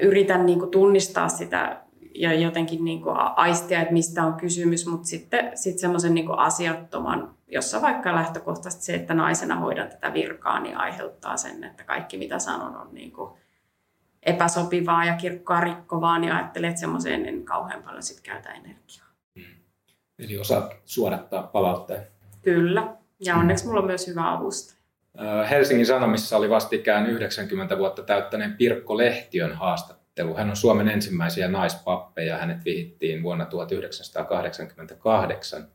[0.00, 5.08] yritän niin kuin tunnistaa sitä ja jotenkin niin kuin aistia, että mistä on kysymys, mutta
[5.08, 10.76] sitten sit semmoisen niin asiattoman, jossa vaikka lähtökohtaisesti se, että naisena hoidan tätä virkaa, niin
[10.76, 13.30] aiheuttaa sen, että kaikki mitä sanon on niin kuin
[14.22, 19.03] epäsopivaa ja kirkkoa rikkovaa, niin ajattelen, että semmoiseen en kauhean paljon sit käytä energiaa.
[20.18, 22.06] Eli osaat suodattaa palautteen.
[22.42, 24.74] Kyllä, ja onneksi mulla on myös hyvä avustaja.
[25.50, 30.36] Helsingin Sanomissa oli vastikään 90 vuotta täyttäneen Pirkko Lehtiön haastattelu.
[30.36, 32.38] Hän on Suomen ensimmäisiä naispappeja.
[32.38, 35.68] Hänet vihittiin vuonna 1988.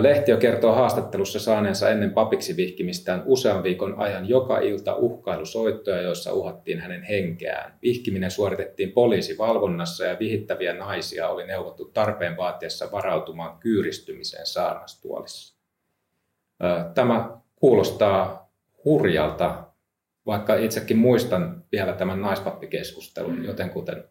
[0.00, 6.80] Lehtiö kertoo haastattelussa saaneensa ennen papiksi vihkimistään usean viikon ajan joka ilta uhkailusoittoja, joissa uhattiin
[6.80, 7.78] hänen henkeään.
[7.82, 15.58] Vihkiminen suoritettiin poliisivalvonnassa ja vihittäviä naisia oli neuvottu tarpeen vaatiessa varautumaan kyyristymiseen saarnastuolissa.
[16.94, 18.50] Tämä kuulostaa
[18.84, 19.64] hurjalta,
[20.26, 24.04] vaikka itsekin muistan vielä tämän naispappikeskustelun, joten kuten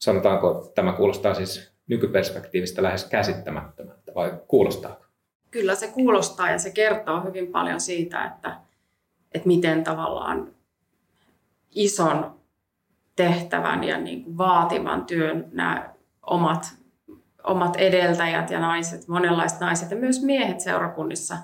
[0.00, 5.10] sanotaanko, tämä kuulostaa siis nykyperspektiivistä lähes käsittämättömältä, vai kuulostaako?
[5.50, 8.56] kyllä se kuulostaa ja se kertoo hyvin paljon siitä, että,
[9.34, 10.48] että miten tavallaan
[11.74, 12.40] ison
[13.16, 15.94] tehtävän ja niin kuin vaativan työn nämä
[16.26, 16.74] omat,
[17.44, 21.36] omat edeltäjät ja naiset, monenlaiset naiset ja myös miehet seurakunnissa,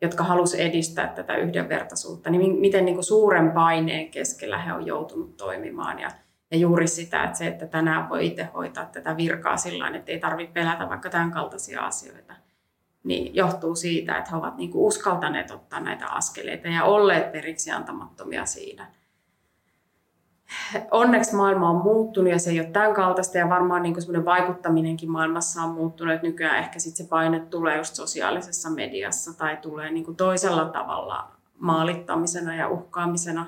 [0.00, 5.36] jotka halusivat edistää tätä yhdenvertaisuutta, niin miten niin kuin suuren paineen keskellä he on joutunut
[5.36, 5.98] toimimaan.
[5.98, 6.10] Ja,
[6.52, 10.18] ja juuri sitä, että se, että tänään voi itse hoitaa tätä virkaa sillä että ei
[10.18, 12.34] tarvitse pelätä vaikka tämän kaltaisia asioita,
[13.04, 17.70] niin johtuu siitä, että he ovat niin kuin uskaltaneet ottaa näitä askeleita ja olleet periksi
[17.70, 18.86] antamattomia siinä–
[20.90, 25.10] onneksi maailma on muuttunut ja se ei ole tämän kaltaista ja varmaan niin semmoinen vaikuttaminenkin
[25.10, 29.90] maailmassa on muuttunut, että nykyään ehkä sit se paine tulee just sosiaalisessa mediassa tai tulee
[29.90, 33.46] niin kuin toisella tavalla maalittamisena ja uhkaamisena,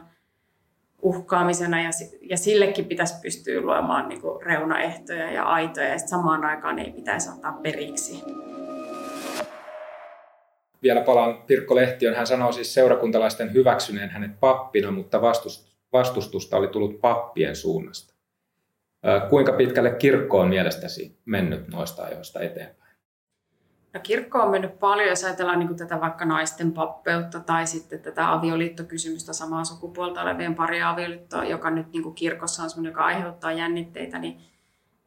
[1.05, 1.91] uhkaamisena ja,
[2.31, 7.31] ja sillekin pitäisi pystyä luomaan niin kuin reunaehtoja ja aitoja ja samaan aikaan ei pitäisi
[7.31, 8.25] antaa periksi.
[10.83, 12.15] Vielä palaan Pirkko Lehtiön.
[12.15, 15.21] Hän sanoi siis seurakuntalaisten hyväksyneen hänet pappina, mutta
[15.93, 18.15] vastustusta oli tullut pappien suunnasta.
[19.31, 22.84] Kuinka pitkälle kirkko on mielestäsi mennyt noista ajoista eteenpäin?
[23.95, 28.33] No, kirkko on mennyt paljon, jos ajatellaan niin tätä vaikka naisten pappeutta tai sitten tätä
[28.33, 34.19] avioliittokysymystä samaa sukupuolta olevien pari avioliittoa, joka nyt niin kirkossa on sellainen, joka aiheuttaa jännitteitä,
[34.19, 34.41] niin,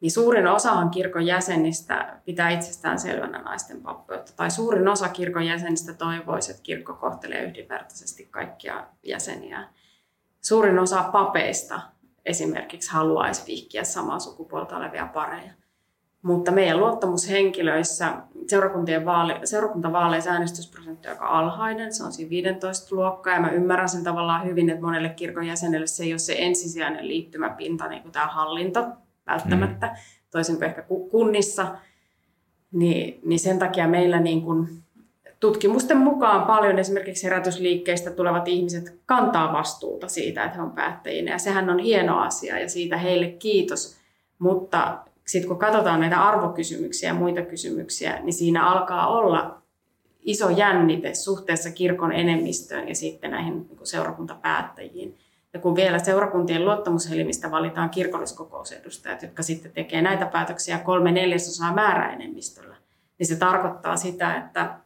[0.00, 4.32] niin suurin osahan kirkon jäsenistä pitää itsestään selvänä naisten pappeutta.
[4.36, 9.68] Tai suurin osa kirkon jäsenistä toivoisi, että kirkko kohtelee yhdenvertaisesti kaikkia jäseniä
[10.40, 11.80] suurin osa papeista
[12.26, 15.52] esimerkiksi haluaisi vihkiä samaa sukupuolta olevia pareja.
[16.28, 18.12] Mutta meidän luottamushenkilöissä
[18.46, 23.88] seurakuntien vaali, seurakuntavaaleissa äänestysprosentti on aika alhainen, se on siinä 15 luokkaa ja mä ymmärrän
[23.88, 28.12] sen tavallaan hyvin, että monelle kirkon jäsenelle se ei ole se ensisijainen liittymäpinta, niin kuin
[28.12, 28.86] tämä hallinto
[29.26, 29.92] välttämättä, mm.
[30.30, 31.66] toisin kuin ehkä kunnissa,
[32.72, 34.68] niin, niin sen takia meillä niin kuin
[35.40, 41.30] tutkimusten mukaan paljon esimerkiksi herätysliikkeistä tulevat ihmiset kantaa vastuuta siitä, että he on päättäjinä.
[41.30, 43.98] Ja sehän on hieno asia ja siitä heille kiitos.
[44.38, 49.62] Mutta sitten kun katsotaan näitä arvokysymyksiä ja muita kysymyksiä, niin siinä alkaa olla
[50.20, 55.18] iso jännite suhteessa kirkon enemmistöön ja sitten näihin niin seurakuntapäättäjiin.
[55.52, 62.76] Ja kun vielä seurakuntien luottamushelimistä valitaan kirkolliskokousedustajat, jotka sitten tekee näitä päätöksiä kolme neljäsosaa määräenemmistöllä,
[63.18, 64.78] niin se tarkoittaa sitä, että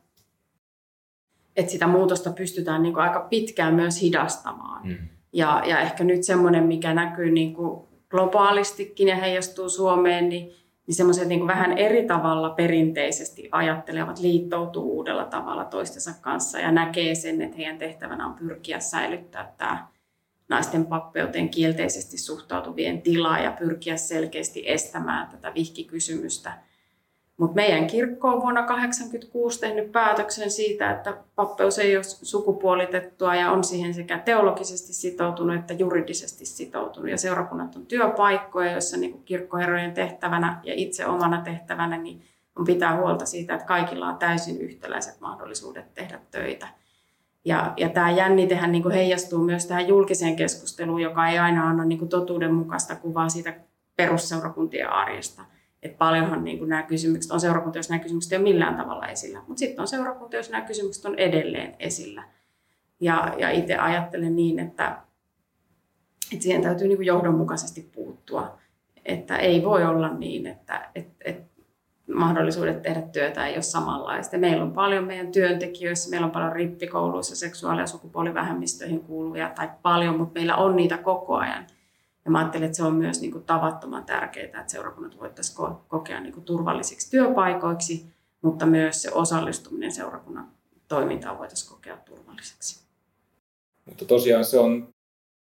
[1.56, 4.86] että sitä muutosta pystytään niin kuin aika pitkään myös hidastamaan.
[4.86, 4.96] Mm.
[5.32, 10.54] Ja, ja ehkä nyt semmoinen, mikä näkyy niin kuin globaalistikin ja heijastuu Suomeen, niin,
[10.86, 17.14] niin semmoiset niin vähän eri tavalla perinteisesti ajattelevat liittoutuu uudella tavalla toistensa kanssa ja näkee
[17.14, 19.86] sen, että heidän tehtävänä on pyrkiä säilyttää tämä
[20.48, 26.52] naisten pappeuteen kielteisesti suhtautuvien tila ja pyrkiä selkeästi estämään tätä vihkikysymystä–
[27.42, 33.50] mutta meidän kirkko on vuonna 1986 tehnyt päätöksen siitä, että pappeus ei ole sukupuolitettua ja
[33.50, 37.10] on siihen sekä teologisesti sitoutunut että juridisesti sitoutunut.
[37.10, 42.22] Ja seurakunnat on työpaikkoja, joissa niin kirkkoherrojen tehtävänä ja itse omana tehtävänä niin
[42.56, 46.68] on pitää huolta siitä, että kaikilla on täysin yhtäläiset mahdollisuudet tehdä töitä.
[47.44, 51.84] Ja, ja tämä jännitehän niin kuin heijastuu myös tähän julkiseen keskusteluun, joka ei aina anna
[51.84, 53.54] niin kuin totuudenmukaista kuvaa siitä
[53.96, 55.51] perusseurakuntien arjesta.
[55.82, 59.08] Että paljonhan niin kuin nämä kysymykset on seurakunta, jos nämä kysymykset ei ole millään tavalla
[59.08, 59.42] esillä.
[59.48, 62.22] Mutta sitten on seurakunta, jos nämä kysymykset on edelleen esillä.
[63.00, 64.98] Ja, ja itse ajattelen niin, että,
[66.32, 68.58] että siihen täytyy niin kuin johdonmukaisesti puuttua.
[69.04, 71.62] Että ei voi olla niin, että, että, että
[72.14, 74.38] mahdollisuudet tehdä työtä ei ole samanlaista.
[74.38, 80.18] Meillä on paljon meidän työntekijöissä, meillä on paljon rippikouluissa seksuaali- ja sukupuolivähemmistöihin kuuluvia, tai paljon,
[80.18, 81.66] mutta meillä on niitä koko ajan–
[82.24, 86.20] ja mä ajattelen, että se on myös niin kuin tavattoman tärkeää, että seurakunnat voitaisiin kokea
[86.20, 88.06] niin kuin turvallisiksi työpaikoiksi,
[88.42, 90.48] mutta myös se osallistuminen seurakunnan
[90.88, 92.82] toimintaan voitaisiin kokea turvalliseksi.
[93.84, 94.88] Mutta tosiaan se on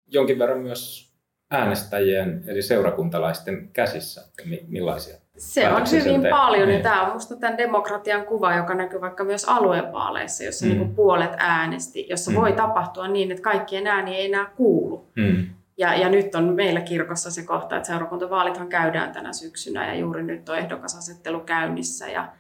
[0.07, 1.12] jonkin verran myös
[1.50, 4.29] äänestäjien eli seurakuntalaisten käsissä,
[4.68, 6.76] millaisia se on hyvin te- paljon niin.
[6.76, 10.72] ja tämä on minusta tämän demokratian kuva, joka näkyy vaikka myös aluevaaleissa, jossa mm.
[10.72, 12.37] niin puolet äänesti, jossa mm.
[12.37, 15.11] voi tapahtua niin, että kaikkien ääni ei enää kuulu.
[15.16, 15.46] Mm.
[15.78, 20.22] Ja, ja nyt on meillä kirkossa se kohta, että seurakuntavaalithan käydään tänä syksynä ja juuri
[20.22, 22.08] nyt on ehdokasasettelu käynnissä.
[22.08, 22.32] Ja,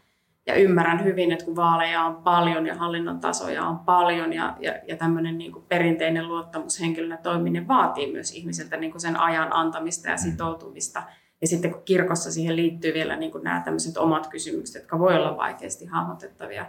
[0.46, 4.72] ja ymmärrän hyvin, että kun vaaleja on paljon ja hallinnon tasoja on paljon ja, ja,
[4.88, 10.18] ja tämmöinen niin perinteinen luottamushenkilönä toiminen vaatii myös ihmisiltä niin sen ajan antamista ja mm.
[10.18, 11.02] sitoutumista.
[11.40, 15.36] Ja sitten kun kirkossa siihen liittyy vielä niin nämä tämmöiset omat kysymykset, jotka voi olla
[15.36, 16.66] vaikeasti hahmotettavia,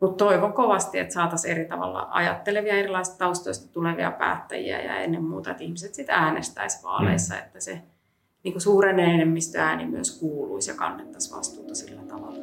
[0.00, 5.50] mutta toivon kovasti, että saataisiin eri tavalla ajattelevia erilaisista taustoista tulevia päättäjiä ja ennen muuta,
[5.50, 7.40] että ihmiset sitten äänestäisivät vaaleissa, mm.
[7.40, 7.82] että se
[8.44, 12.38] niin kuin suuren enemmistö ääni myös kuuluisi ja kannettaisiin vastuuta sillä tavalla.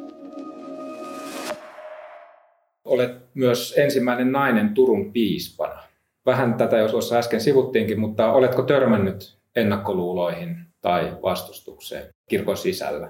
[2.86, 5.84] Olet myös ensimmäinen nainen Turun piispana.
[6.26, 13.10] Vähän tätä jos tuossa äsken sivuttiinkin, mutta oletko törmännyt ennakkoluuloihin tai vastustukseen kirkon sisällä?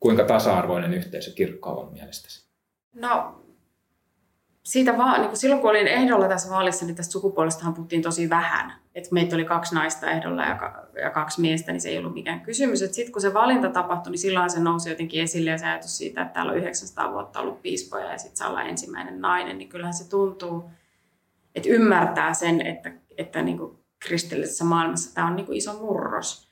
[0.00, 2.49] Kuinka tasa-arvoinen yhteisö kirkko on mielestäsi?
[2.92, 3.40] No
[4.62, 8.30] siitä vaan, niin kuin silloin kun olin ehdolla tässä vaalissa, niin tästä sukupuolestahan puhuttiin tosi
[8.30, 8.72] vähän.
[8.94, 12.40] Että meitä oli kaksi naista ehdolla ja, ja kaksi miestä, niin se ei ollut mikään
[12.40, 12.78] kysymys.
[12.78, 16.22] Sitten kun se valinta tapahtui, niin silloin se nousi jotenkin esille ja se ajatus siitä,
[16.22, 19.94] että täällä on 900 vuotta ollut piispoja ja sitten saa olla ensimmäinen nainen, niin kyllähän
[19.94, 20.70] se tuntuu,
[21.54, 26.50] että ymmärtää sen, että, että niin kuin kristillisessä maailmassa tämä on niin kuin iso murros.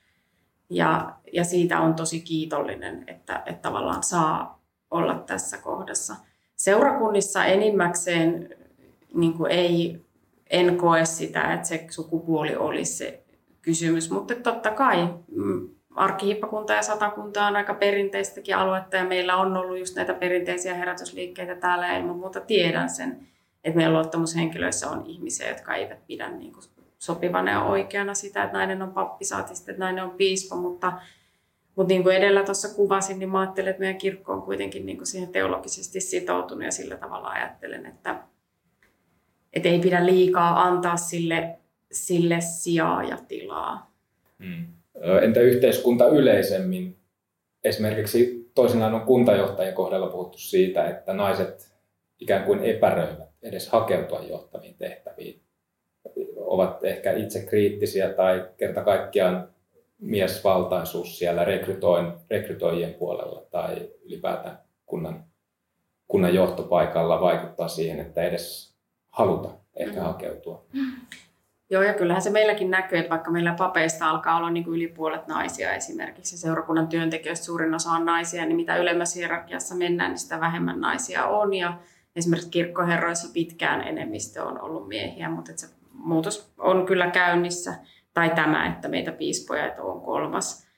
[0.69, 6.15] Ja, ja siitä on tosi kiitollinen, että, että tavallaan saa olla tässä kohdassa–
[6.59, 8.55] Seurakunnissa enimmäkseen
[9.13, 10.01] niin kuin ei,
[10.49, 13.23] en koe sitä, että se sukupuoli olisi se
[13.61, 19.57] kysymys, mutta totta kai mm, arkkihiippakunta ja satakunta on aika perinteistäkin aluetta ja meillä on
[19.57, 23.27] ollut just näitä perinteisiä herätysliikkeitä täällä ja ilman muuta tiedän sen,
[23.63, 26.63] että meidän luottamushenkilöissä on ihmisiä, jotka eivät pidä niin kuin
[26.99, 30.93] sopivana ja oikeana sitä, että nainen on pappi, saati sitten, että nainen on piispa, mutta
[31.75, 34.97] mutta niin kuin edellä tuossa kuvasin, niin mä ajattelen, että meidän kirkko on kuitenkin niin
[34.97, 38.15] kuin siihen teologisesti sitoutunut ja sillä tavalla ajattelen, että,
[39.53, 41.57] että ei pidä liikaa antaa sille,
[41.91, 43.91] sille sijaa ja tilaa.
[44.43, 44.65] Hmm.
[45.21, 46.95] Entä yhteiskunta yleisemmin?
[47.63, 51.73] Esimerkiksi toisinaan on kuntajohtajien kohdalla puhuttu siitä, että naiset
[52.19, 55.41] ikään kuin epäröivät edes hakeutua johtaviin tehtäviin.
[56.35, 59.49] Ovat ehkä itse kriittisiä tai kerta kaikkiaan
[59.99, 65.23] miesvaltaisuus siellä rekrytoin, rekrytoijien puolella tai ylipäätään kunnan,
[66.07, 68.75] kunnan johtopaikalla vaikuttaa siihen, että edes
[69.09, 70.05] haluta ehkä mm.
[70.05, 70.65] hakeutua.
[71.71, 74.87] Joo, ja kyllähän se meilläkin näkyy, että vaikka meillä papeista alkaa olla niin kuin yli
[74.87, 80.19] puolet naisia esimerkiksi, seurakunnan työntekijöistä suurin osa on naisia, niin mitä ylemmässä hierarkiassa mennään, niin
[80.19, 81.53] sitä vähemmän naisia on.
[81.53, 81.77] Ja
[82.15, 87.73] esimerkiksi kirkkoherroissa pitkään enemmistö on ollut miehiä, mutta se muutos on kyllä käynnissä
[88.13, 90.69] tai tämä, että meitä piispoja että on kolmas.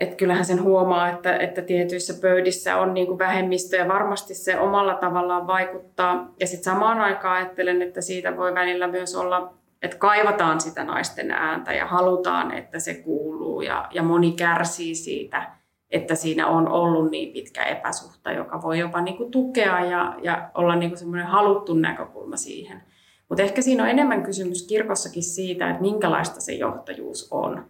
[0.00, 4.58] Et kyllähän sen huomaa, että, että tietyissä pöydissä on niin kuin vähemmistö ja varmasti se
[4.58, 6.34] omalla tavallaan vaikuttaa.
[6.40, 11.30] Ja sitten samaan aikaan ajattelen, että siitä voi välillä myös olla, että kaivataan sitä naisten
[11.30, 15.50] ääntä ja halutaan, että se kuuluu ja, ja moni kärsii siitä,
[15.90, 20.50] että siinä on ollut niin pitkä epäsuhta, joka voi jopa niin kuin tukea ja, ja
[20.54, 22.82] olla niin kuin semmoinen haluttu näkökulma siihen–
[23.32, 27.66] mutta ehkä siinä on enemmän kysymys kirkossakin siitä, että minkälaista se johtajuus on.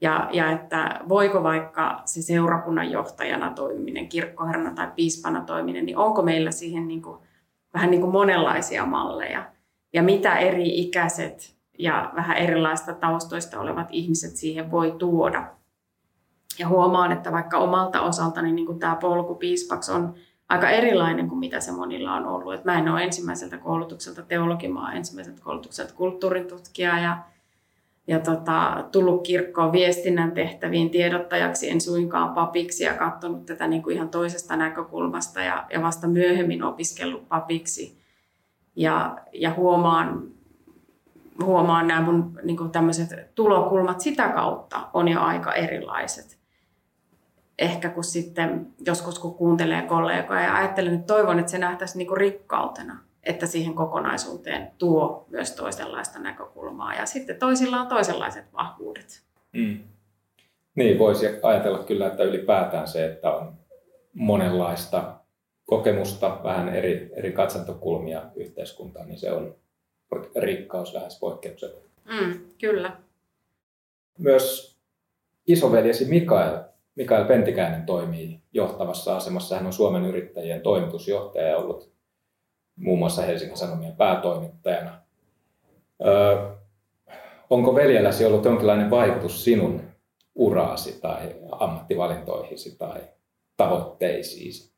[0.00, 6.22] Ja, ja että voiko vaikka se seurakunnan johtajana toimiminen, kirkkoherrana tai piispana toimiminen, niin onko
[6.22, 7.18] meillä siihen niin kuin,
[7.74, 9.52] vähän niin kuin monenlaisia malleja.
[9.92, 15.46] Ja mitä eri ikäiset ja vähän erilaista taustoista olevat ihmiset siihen voi tuoda.
[16.58, 20.14] Ja huomaan, että vaikka omalta osaltani niin kuin tämä polku piispaksi on
[20.52, 22.54] aika erilainen kuin mitä se monilla on ollut.
[22.54, 27.18] Et mä en ole ensimmäiseltä koulutukselta teologi, mä olen ensimmäiseltä koulutukselta kulttuurin tutkija ja,
[28.06, 33.96] ja tota, tullut kirkkoon viestinnän tehtäviin tiedottajaksi, en suinkaan papiksi ja katsonut tätä niin kuin
[33.96, 38.02] ihan toisesta näkökulmasta ja, ja vasta myöhemmin opiskellut papiksi.
[38.76, 40.22] Ja, ja huomaan,
[41.44, 46.41] huomaan nämä mun niin kuin tämmöiset tulokulmat sitä kautta on jo aika erilaiset
[47.58, 52.16] ehkä kun sitten joskus kun kuuntelee kollegoja ja ajattelen, että toivon, että se nähtäisiin niin
[52.16, 59.22] rikkautena, että siihen kokonaisuuteen tuo myös toisenlaista näkökulmaa ja sitten toisilla on toisenlaiset vahvuudet.
[59.52, 59.78] Mm.
[60.74, 63.52] Niin, voisi ajatella kyllä, että ylipäätään se, että on
[64.14, 65.14] monenlaista
[65.66, 69.56] kokemusta, vähän eri, eri katsantokulmia yhteiskuntaan, niin se on
[70.36, 71.90] rikkaus lähes poikkeuksellinen.
[72.04, 72.96] Mm, kyllä.
[74.18, 74.76] Myös
[75.46, 76.58] isoveljesi Mikael
[76.94, 79.56] Mikael Pentikäinen toimii johtavassa asemassa.
[79.56, 81.92] Hän on Suomen yrittäjien toimitusjohtaja ja ollut
[82.76, 85.00] muun muassa Helsingin Sanomien päätoimittajana.
[86.06, 86.50] Öö,
[87.50, 89.82] onko veljelläsi ollut jonkinlainen vaikutus sinun
[90.34, 93.00] uraasi tai ammattivalintoihisi tai
[93.56, 94.72] tavoitteisiisi?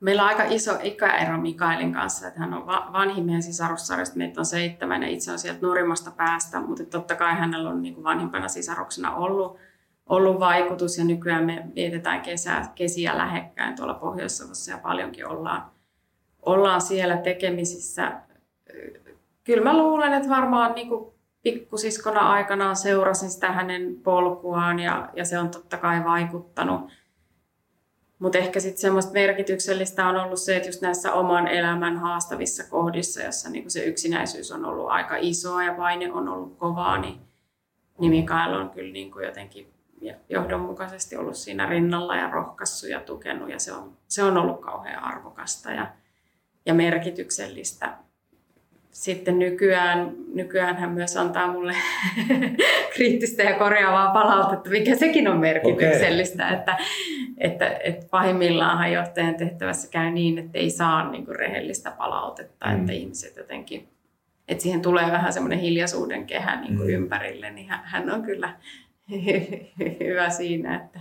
[0.00, 4.46] Meillä on aika iso ikäero Mikaelin kanssa, että hän on vanhin meidän sisarussarjasta, meitä on
[4.46, 8.48] seitsemän ja itse on sieltä nuorimmasta päästä, mutta totta kai hänellä on niin kuin vanhimpana
[8.48, 9.58] sisaruksena ollut
[10.08, 15.70] ollut vaikutus ja nykyään me vietetään kesää, kesiä lähekkäin tuolla Pohjois-Savossa ja paljonkin ollaan,
[16.42, 18.12] ollaan siellä tekemisissä.
[19.44, 21.12] Kyllä mä luulen, että varmaan niin kuin
[21.42, 26.80] pikkusiskona aikanaan seurasin sitä hänen polkuaan ja, ja se on totta kai vaikuttanut.
[28.18, 33.22] Mutta ehkä sitten semmoista merkityksellistä on ollut se, että just näissä oman elämän haastavissa kohdissa,
[33.22, 37.20] jossa niinku se yksinäisyys on ollut aika isoa ja paine on ollut kovaa, niin,
[37.98, 39.71] niin Mikael on kyllä niinku jotenkin
[40.28, 45.04] johdonmukaisesti ollut siinä rinnalla ja rohkaissut ja tukenut ja se on, se on ollut kauhean
[45.04, 45.86] arvokasta ja,
[46.66, 47.96] ja merkityksellistä
[48.92, 51.74] sitten nykyään, nykyään hän myös antaa mulle
[52.94, 56.56] kriittistä ja korjaavaa palautetta, mikä sekin on merkityksellistä, okay.
[56.56, 56.76] että,
[57.38, 62.80] että, että pahimmillaan johtajan tehtävässä käy niin, että ei saa niin kuin rehellistä palautetta, mm.
[62.80, 63.88] että ihmiset jotenkin,
[64.48, 66.94] että siihen tulee vähän semmoinen hiljaisuuden kehä niin kuin mm.
[66.94, 68.56] ympärille, niin hän, hän on kyllä
[70.06, 71.00] hyvä siinä, että,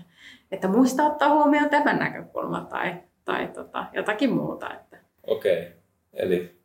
[0.52, 2.94] että muista ottaa huomioon tämän näkökulman tai,
[3.26, 4.74] tai tota, jotakin muuta.
[4.74, 4.98] Että.
[5.28, 5.72] Okei, okay.
[6.14, 6.62] eli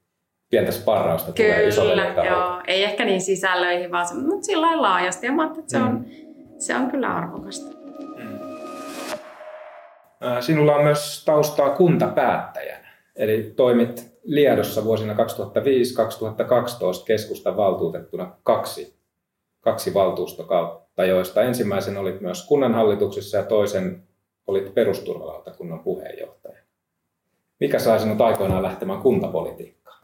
[0.50, 2.62] pientä sparrausta Kyllä, tulee isolle joo.
[2.66, 5.26] Ei ehkä niin sisällöihin, vaan se, mutta sillä lailla laajasti.
[5.26, 5.86] Ja mä että se, mm.
[5.86, 6.06] on,
[6.58, 7.76] se on kyllä arvokasta.
[8.16, 8.38] Mm.
[10.40, 12.88] Sinulla on myös taustaa kuntapäättäjänä.
[13.16, 15.16] Eli toimit Liedossa vuosina 2005-2012
[17.06, 18.98] keskustan valtuutettuna kaksi,
[19.60, 24.02] kaksi valtuustokautta, joista ensimmäisen olit myös kunnanhallituksessa ja toisen
[24.46, 26.58] olit perusturvalautakunnan puheenjohtaja.
[27.60, 30.02] Mikä sai sinut aikoinaan lähtemään kuntapolitiikkaan?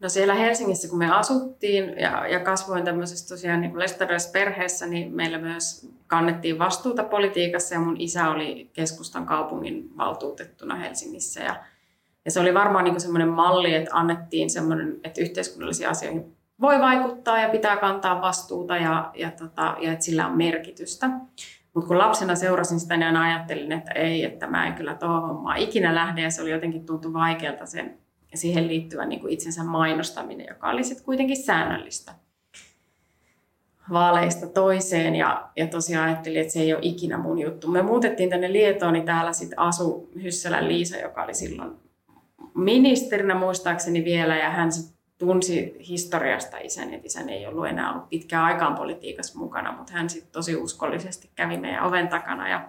[0.00, 3.72] No siellä Helsingissä, kun me asuttiin ja, ja kasvoin tämmöisessä tosiaan niin
[4.32, 11.40] perheessä, niin meillä myös kannettiin vastuuta politiikassa ja mun isä oli keskustan kaupungin valtuutettuna Helsingissä.
[11.40, 11.64] Ja,
[12.24, 17.40] ja se oli varmaan niin semmoinen malli, että annettiin semmoinen, että yhteiskunnallisiin asioihin voi vaikuttaa
[17.40, 21.08] ja pitää kantaa vastuuta ja, ja, tota, ja että sillä on merkitystä.
[21.74, 25.28] Mutta kun lapsena seurasin sitä, niin aina ajattelin, että ei, että mä en kyllä tuohon
[25.28, 27.98] hommaan ikinä lähde ja se oli jotenkin tuntu vaikealta sen
[28.34, 32.12] siihen liittyvä niin kuin itsensä mainostaminen, joka oli sitten kuitenkin säännöllistä
[33.92, 37.68] vaaleista toiseen ja, ja tosiaan ajattelin, että se ei ole ikinä mun juttu.
[37.68, 41.72] Me muutettiin tänne Lietoon, niin täällä sitten asu Hyssälän Liisa, joka oli silloin
[42.54, 44.94] ministerinä muistaakseni vielä ja hän sit
[45.26, 50.10] tunsi historiasta isän, että isän ei ollut enää ollut pitkään aikaan politiikassa mukana, mutta hän
[50.10, 52.68] sitten tosi uskollisesti kävi meidän oven takana ja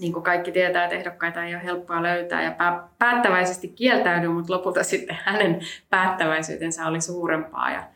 [0.00, 2.54] niin kuin kaikki tietää, että ehdokkaita ei ole helppoa löytää ja
[2.98, 7.70] päättäväisesti kieltäydy, mutta lopulta sitten hänen päättäväisyytensä oli suurempaa.
[7.70, 7.88] Ja,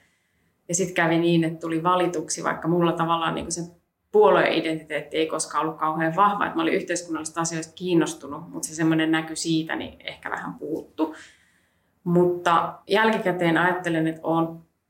[0.69, 3.63] ja sitten kävi niin, että tuli valituksi, vaikka mulla tavallaan niin kuin se
[4.13, 9.11] puolueidentiteetti ei koskaan ollut kauhean vahva, että mä olin yhteiskunnallisista asioista kiinnostunut, mutta se semmoinen
[9.11, 11.15] näky siitä niin ehkä vähän puuttu.
[12.05, 14.49] Mutta jälkikäteen ajattelen, että olen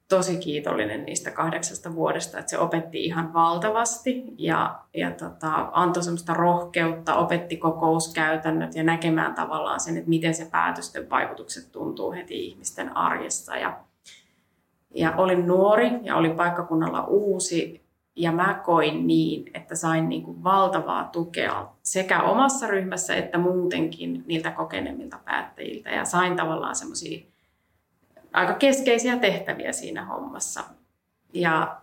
[0.09, 6.35] tosi kiitollinen niistä kahdeksasta vuodesta, että se opetti ihan valtavasti ja, ja tota, antoi semmoista
[6.35, 12.97] rohkeutta, opetti kokouskäytännöt ja näkemään tavallaan sen, että miten se päätösten vaikutukset tuntuu heti ihmisten
[12.97, 13.57] arjessa.
[13.57, 13.81] Ja,
[14.95, 17.84] ja olin nuori ja olin paikkakunnalla uusi
[18.17, 24.25] ja mä koin niin, että sain niin kuin valtavaa tukea sekä omassa ryhmässä että muutenkin
[24.27, 27.27] niiltä kokeneemmilta päättäjiltä ja sain tavallaan semmoisia
[28.33, 30.65] aika keskeisiä tehtäviä siinä hommassa.
[31.33, 31.81] Ja,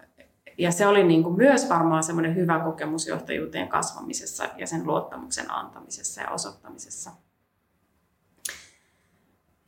[0.57, 5.51] ja se oli niin kuin myös varmaan semmoinen hyvä kokemus johtajuuteen kasvamisessa ja sen luottamuksen
[5.51, 7.11] antamisessa ja osoittamisessa.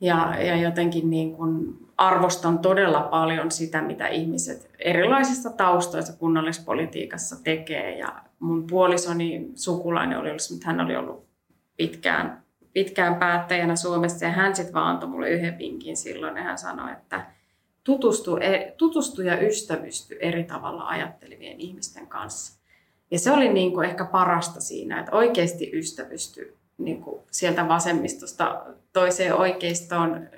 [0.00, 7.98] Ja, ja jotenkin niin kuin arvostan todella paljon sitä, mitä ihmiset erilaisissa taustoissa kunnallispolitiikassa tekee.
[7.98, 11.26] Ja mun puolisoni sukulainen oli ollut, hän oli ollut
[11.76, 16.58] pitkään pitkään päättäjänä Suomessa ja hän sitten vaan antoi mulle yhden vinkin silloin ja hän
[16.58, 17.26] sanoi, että
[17.84, 22.60] tutustu, e, tutustu ja ystävysty eri tavalla ajattelevien ihmisten kanssa.
[23.10, 28.62] Ja se oli niin kuin ehkä parasta siinä, että oikeasti ystävysty niin kuin sieltä vasemmistosta
[28.92, 30.28] toiseen oikeistoon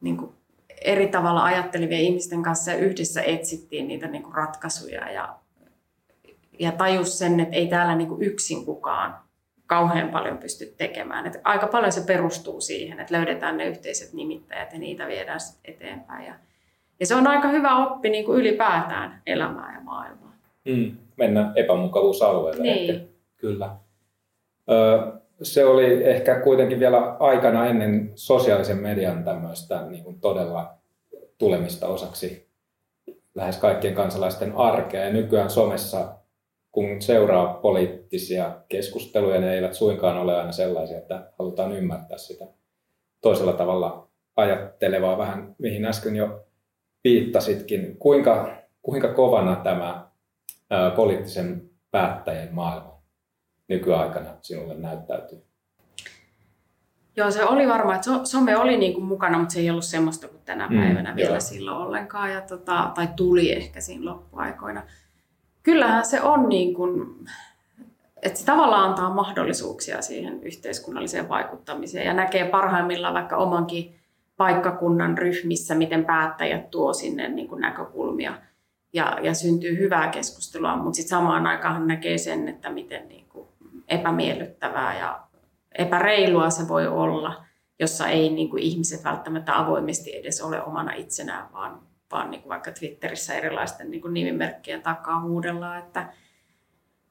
[0.00, 0.32] niin kuin
[0.84, 5.38] eri tavalla ajattelevien ihmisten kanssa ja yhdessä etsittiin niitä niin kuin ratkaisuja ja,
[6.58, 9.14] ja tajus sen, että ei täällä niin kuin yksin kukaan
[9.66, 11.26] kauhean paljon pysty tekemään.
[11.26, 16.26] Et aika paljon se perustuu siihen, että löydetään ne yhteiset nimittäjät ja niitä viedään eteenpäin.
[16.26, 16.34] Ja,
[17.00, 20.34] ja se on aika hyvä oppi niin kuin ylipäätään elämää ja maailmaa.
[20.64, 22.62] Mm, mennä epämukavuusalueelle.
[22.62, 22.90] Niin.
[22.90, 23.06] Ehkä.
[23.36, 23.76] Kyllä.
[24.70, 30.74] Ö, se oli ehkä kuitenkin vielä aikana ennen sosiaalisen median tämmöistä niin kuin todella
[31.38, 32.48] tulemista osaksi
[33.34, 35.04] lähes kaikkien kansalaisten arkea.
[35.04, 36.14] Ja nykyään somessa
[36.72, 42.46] kun seuraa poliittisia keskusteluja, ne eivät suinkaan ole aina sellaisia, että halutaan ymmärtää sitä
[43.20, 46.44] toisella tavalla ajattelevaa, vähän mihin äsken jo
[47.04, 47.96] viittasitkin.
[47.98, 50.10] Kuinka, kuinka kovana tämä
[50.96, 52.91] poliittisen päättäjän maailma
[53.72, 55.42] nykyaikana sinulle näyttäytyy?
[57.16, 60.28] Joo, se oli varmaan, että some oli niin kuin mukana, mutta se ei ollut semmoista
[60.28, 61.40] kuin tänä mm, päivänä mm, vielä joo.
[61.40, 64.82] silloin ollenkaan, ja tota, tai tuli ehkä siinä loppuaikoina
[65.62, 67.16] kyllähän se on niin kuin,
[68.22, 73.94] että se tavallaan antaa mahdollisuuksia siihen yhteiskunnalliseen vaikuttamiseen ja näkee parhaimmillaan vaikka omankin
[74.36, 78.34] paikkakunnan ryhmissä, miten päättäjät tuo sinne niin kuin näkökulmia.
[78.92, 83.21] ja, ja syntyy hyvää keskustelua, mutta sitten samaan aikaan näkee sen, että miten niin
[83.88, 85.20] epämiellyttävää ja
[85.78, 87.44] epäreilua se voi olla,
[87.80, 91.80] jossa ei niin kuin ihmiset välttämättä avoimesti edes ole omana itsenään, vaan,
[92.12, 96.12] vaan niin kuin vaikka Twitterissä erilaisten niin kuin nimimerkkien takaa huudellaan, että,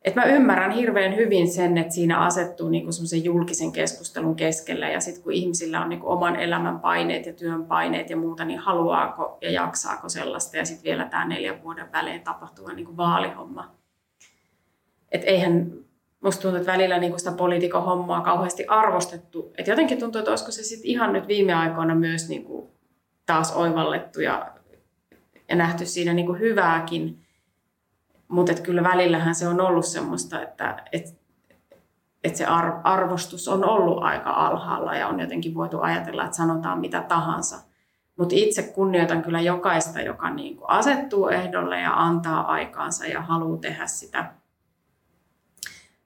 [0.01, 4.99] et mä ymmärrän hirveän hyvin sen, että siinä asettuu niinku semmoisen julkisen keskustelun keskellä ja
[4.99, 9.37] sitten kun ihmisillä on niinku oman elämän paineet ja työn paineet ja muuta, niin haluaako
[9.41, 13.75] ja jaksaako sellaista ja sitten vielä tämä neljän vuoden välein tapahtuva niinku vaalihomma.
[15.11, 15.71] Et eihän
[16.21, 19.53] musta tuntuu, että välillä niinku sitä poliitikon hommaa kauheasti arvostettu.
[19.57, 22.71] Et jotenkin tuntuu, että olisiko se sitten ihan nyt viime aikoina myös niinku
[23.25, 24.51] taas oivallettu ja,
[25.49, 27.17] ja nähty siinä niinku hyvääkin–
[28.31, 31.17] mutta kyllä välillähän se on ollut semmoista, että et,
[32.23, 32.45] et se
[32.83, 37.59] arvostus on ollut aika alhaalla ja on jotenkin voitu ajatella, että sanotaan mitä tahansa.
[38.17, 43.87] Mutta itse kunnioitan kyllä jokaista, joka niin asettuu ehdolle ja antaa aikaansa ja haluaa tehdä
[43.87, 44.33] sitä,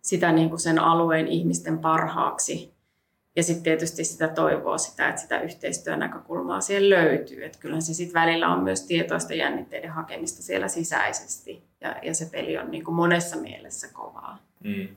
[0.06, 2.74] sitä niin kuin sen alueen ihmisten parhaaksi.
[3.36, 7.46] Ja sitten tietysti sitä toivoa sitä, että sitä yhteistyön näkökulmaa siellä löytyy.
[7.46, 11.64] Että kyllähän se sitten välillä on myös tietoista jännitteiden hakemista siellä sisäisesti.
[11.82, 14.38] Ja, ja se peli on niin kuin monessa mielessä kovaa.
[14.64, 14.88] Mm.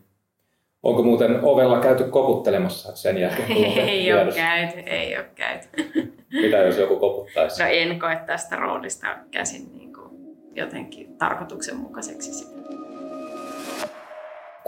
[0.82, 3.52] Onko muuten ovella käyty koputtelemassa sen jälkeen?
[3.88, 5.68] ei ole käyty, ei ole käyty.
[6.42, 7.62] Mitä jos joku koputtaisi?
[7.62, 10.10] No en koe tästä roolista käsin niin kuin
[10.54, 12.58] jotenkin tarkoituksenmukaiseksi sitä.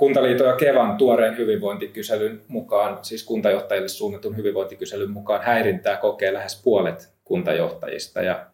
[0.01, 7.13] Kuntaliiton ja Kevan tuoreen hyvinvointikyselyn mukaan, siis kuntajohtajille suunnatun hyvinvointikyselyn mukaan häirintää kokee lähes puolet
[7.25, 8.23] kuntajohtajista.
[8.23, 8.47] Ja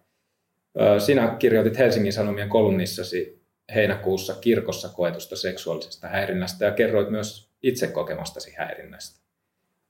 [0.98, 3.42] sinä kirjoitit Helsingin Sanomien kolumnissasi
[3.74, 9.20] heinäkuussa kirkossa koetusta seksuaalisesta häirinnästä ja kerroit myös itse kokemastasi häirinnästä.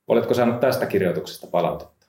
[0.07, 2.07] Oletko saanut tästä kirjoituksesta palautetta?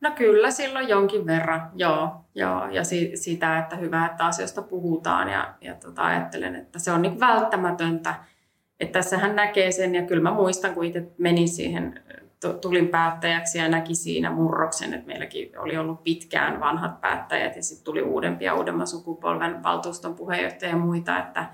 [0.00, 2.10] No kyllä, silloin jonkin verran, joo.
[2.34, 2.68] joo.
[2.70, 7.02] Ja si- sitä, että hyvä, että asioista puhutaan ja, ja tota, ajattelen, että se on
[7.02, 8.14] niin välttämätöntä–
[8.82, 12.02] että tässähän näkee sen, ja kyllä mä muistan, kun itse menin siihen,
[12.60, 17.84] tulin päättäjäksi ja näki siinä murroksen, että meilläkin oli ollut pitkään vanhat päättäjät ja sitten
[17.84, 21.46] tuli uudempia uudemman sukupolven valtuuston puheenjohtaja ja muita, että,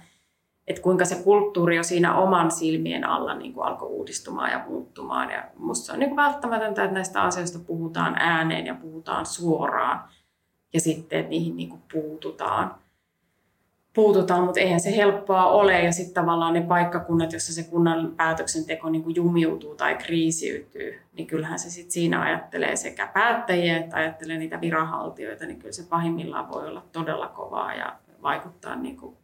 [0.66, 5.31] että kuinka se kulttuuri jo siinä oman silmien alla niin kuin alkoi uudistumaan ja muuttumaan.
[5.31, 10.09] Ja musta on niin kuin välttämätöntä, että näistä asioista puhutaan ääneen ja puhutaan suoraan
[10.74, 12.74] ja sitten että niihin niin kuin puututaan
[13.99, 15.83] puututaan, mutta eihän se helppoa ole.
[15.83, 21.27] Ja sitten tavallaan ne paikkakunnat, jossa se kunnan päätöksenteko niin kuin jumiutuu tai kriisiytyy, niin
[21.27, 26.49] kyllähän se sitten siinä ajattelee sekä päättäjiä että ajattelee niitä viranhaltijoita, niin kyllä se pahimmillaan
[26.49, 29.17] voi olla todella kovaa ja vaikuttaa niin kuin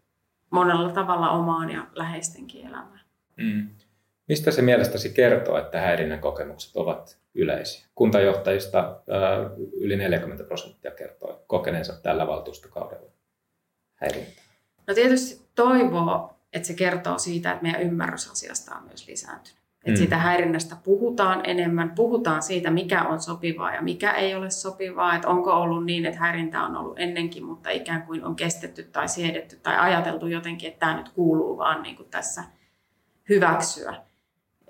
[0.50, 3.00] monella tavalla omaan ja läheistenkin elämään.
[3.36, 3.68] Mm.
[4.28, 7.86] Mistä se mielestäsi kertoo, että häirinnän kokemukset ovat yleisiä?
[7.94, 9.00] Kuntajohtajista
[9.80, 13.10] yli 40 prosenttia kertoo kokeneensa tällä valtuustokaudella
[13.94, 14.43] häirintää.
[14.86, 19.64] No tietysti toivoo, että se kertoo siitä, että meidän ymmärrys asiasta on myös lisääntynyt.
[19.84, 19.96] Että mm.
[19.96, 25.14] siitä häirinnästä puhutaan enemmän, puhutaan siitä, mikä on sopivaa ja mikä ei ole sopivaa.
[25.14, 29.08] Että onko ollut niin, että häirintä on ollut ennenkin, mutta ikään kuin on kestetty tai
[29.08, 32.44] siedetty tai ajateltu jotenkin, että tämä nyt kuuluu vaan niin kuin tässä
[33.28, 33.94] hyväksyä.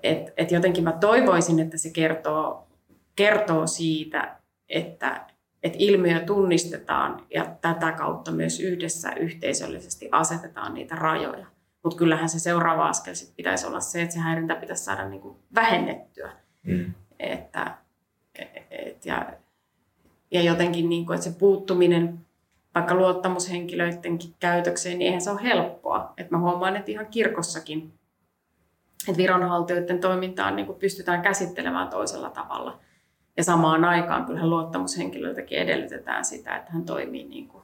[0.03, 2.67] Et, et jotenkin mä toivoisin, että se kertoo,
[3.15, 4.37] kertoo siitä,
[4.69, 5.27] että
[5.65, 11.45] että ilmiö tunnistetaan ja tätä kautta myös yhdessä yhteisöllisesti asetetaan niitä rajoja.
[11.83, 15.39] Mutta kyllähän se seuraava askel sit pitäisi olla se, että se häirintä pitäisi saada niinku
[15.55, 16.31] vähennettyä.
[16.63, 16.93] Mm.
[17.19, 17.77] Että,
[18.69, 19.33] et, ja,
[20.31, 22.25] ja jotenkin, niinku, että se puuttuminen
[22.75, 26.13] vaikka luottamushenkilöidenkin käytökseen, niin eihän se ole helppoa.
[26.17, 27.93] Et mä huomaan, että ihan kirkossakin
[29.07, 32.79] että viranhaltijoiden toimintaa niin pystytään käsittelemään toisella tavalla–
[33.37, 37.63] ja samaan aikaan kyllähän luottamushenkilöltäkin edellytetään sitä, että hän toimii niin kuin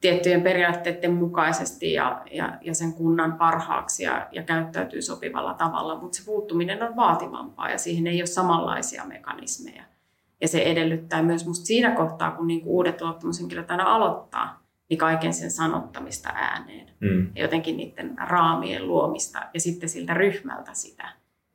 [0.00, 6.18] tiettyjen periaatteiden mukaisesti ja, ja, ja sen kunnan parhaaksi ja, ja käyttäytyy sopivalla tavalla, mutta
[6.18, 9.82] se puuttuminen on vaativampaa ja siihen ei ole samanlaisia mekanismeja.
[10.40, 14.98] Ja se edellyttää myös musta siinä kohtaa, kun niin kuin uudet luottamushenkilöt aina aloittaa, niin
[14.98, 16.90] kaiken sen sanottamista ääneen.
[17.00, 17.30] Mm.
[17.34, 21.08] Ja jotenkin niiden raamien luomista ja sitten siltä ryhmältä sitä,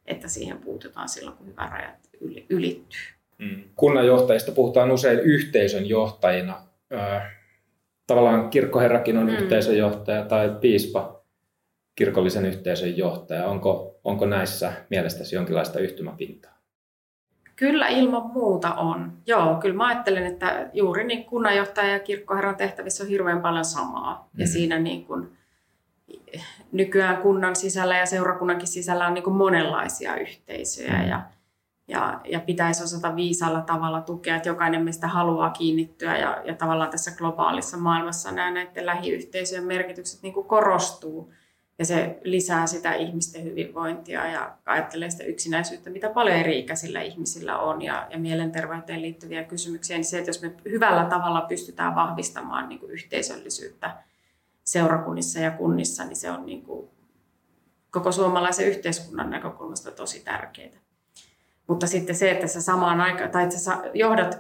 [0.06, 2.10] että siihen puututaan silloin, kun hyvä rajat
[2.49, 2.99] ylittyy.
[3.38, 3.64] Mm.
[3.76, 6.62] Kunnanjohtajista puhutaan usein yhteisön johtajina.
[8.08, 9.34] Tavallaan kirkkoherrakin on mm.
[9.34, 11.24] yhteisön johtaja tai piispa
[11.96, 13.48] kirkollisen yhteisön johtaja.
[13.48, 16.54] Onko, onko näissä mielestäsi jonkinlaista yhtymäpintaa?
[17.56, 19.14] Kyllä ilman muuta on.
[19.26, 24.30] Joo, kyllä mä ajattelen, että juuri niin kunnanjohtaja ja kirkkoherran tehtävissä on hirveän paljon samaa.
[24.34, 24.42] Mm.
[24.42, 25.38] Ja siinä niin kuin,
[26.72, 31.02] nykyään kunnan sisällä ja seurakunnankin sisällä on niin kuin monenlaisia yhteisöjä.
[31.02, 31.10] Mm.
[31.10, 31.22] Ja
[31.88, 36.90] ja, ja pitäisi osata viisaalla tavalla tukea, että jokainen meistä haluaa kiinnittyä ja, ja tavallaan
[36.90, 41.34] tässä globaalissa maailmassa nämä näiden lähiyhteisöjen merkitykset niin kuin korostuu
[41.80, 47.82] ja se lisää sitä ihmisten hyvinvointia ja ajattelee sitä yksinäisyyttä, mitä paljon eri-ikäisillä ihmisillä on
[47.82, 52.80] ja, ja mielenterveyteen liittyviä kysymyksiä, niin se, että jos me hyvällä tavalla pystytään vahvistamaan niin
[52.80, 53.98] kuin yhteisöllisyyttä
[54.64, 56.90] seurakunnissa ja kunnissa, niin se on niin kuin
[57.92, 60.83] koko suomalaisen yhteiskunnan näkökulmasta tosi tärkeää.
[61.68, 64.39] Mutta sitten se, että sä samaan aikaan, tai että sä johdat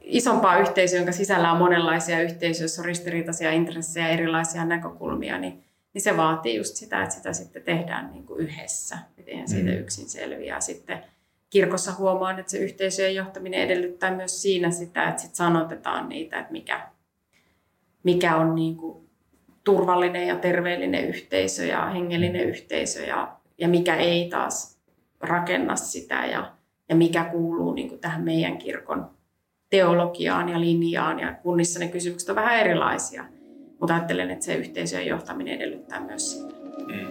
[0.00, 6.16] isompaa yhteisöä, jonka sisällä on monenlaisia yhteisöjä, on ristiriitaisia intressejä, erilaisia näkökulmia, niin, niin se
[6.16, 8.98] vaatii just sitä, että sitä sitten tehdään niin kuin yhdessä.
[9.26, 9.78] Eihän siitä mm.
[9.78, 10.60] yksin selviää.
[10.60, 11.04] Sitten
[11.50, 16.52] kirkossa huomaan, että se yhteisöjen johtaminen edellyttää myös siinä sitä, että sit sanotetaan niitä, että
[16.52, 16.88] mikä,
[18.02, 19.08] mikä on niin kuin
[19.64, 24.75] turvallinen ja terveellinen yhteisö ja hengellinen yhteisö ja, ja mikä ei taas
[25.20, 26.52] rakenna sitä ja,
[26.88, 29.10] ja mikä kuuluu niin kuin tähän meidän kirkon
[29.70, 31.20] teologiaan ja linjaan.
[31.20, 33.24] Ja kunnissa ne kysymykset on vähän erilaisia,
[33.80, 36.54] mutta ajattelen, että se yhteisöjen johtaminen edellyttää myös sitä.
[36.86, 37.06] Mm.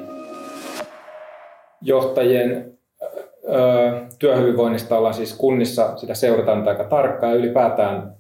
[1.82, 8.16] Johtajien ö, työhyvinvoinnista ollaan siis kunnissa, sitä seurataan aika tarkkaan ja ylipäätään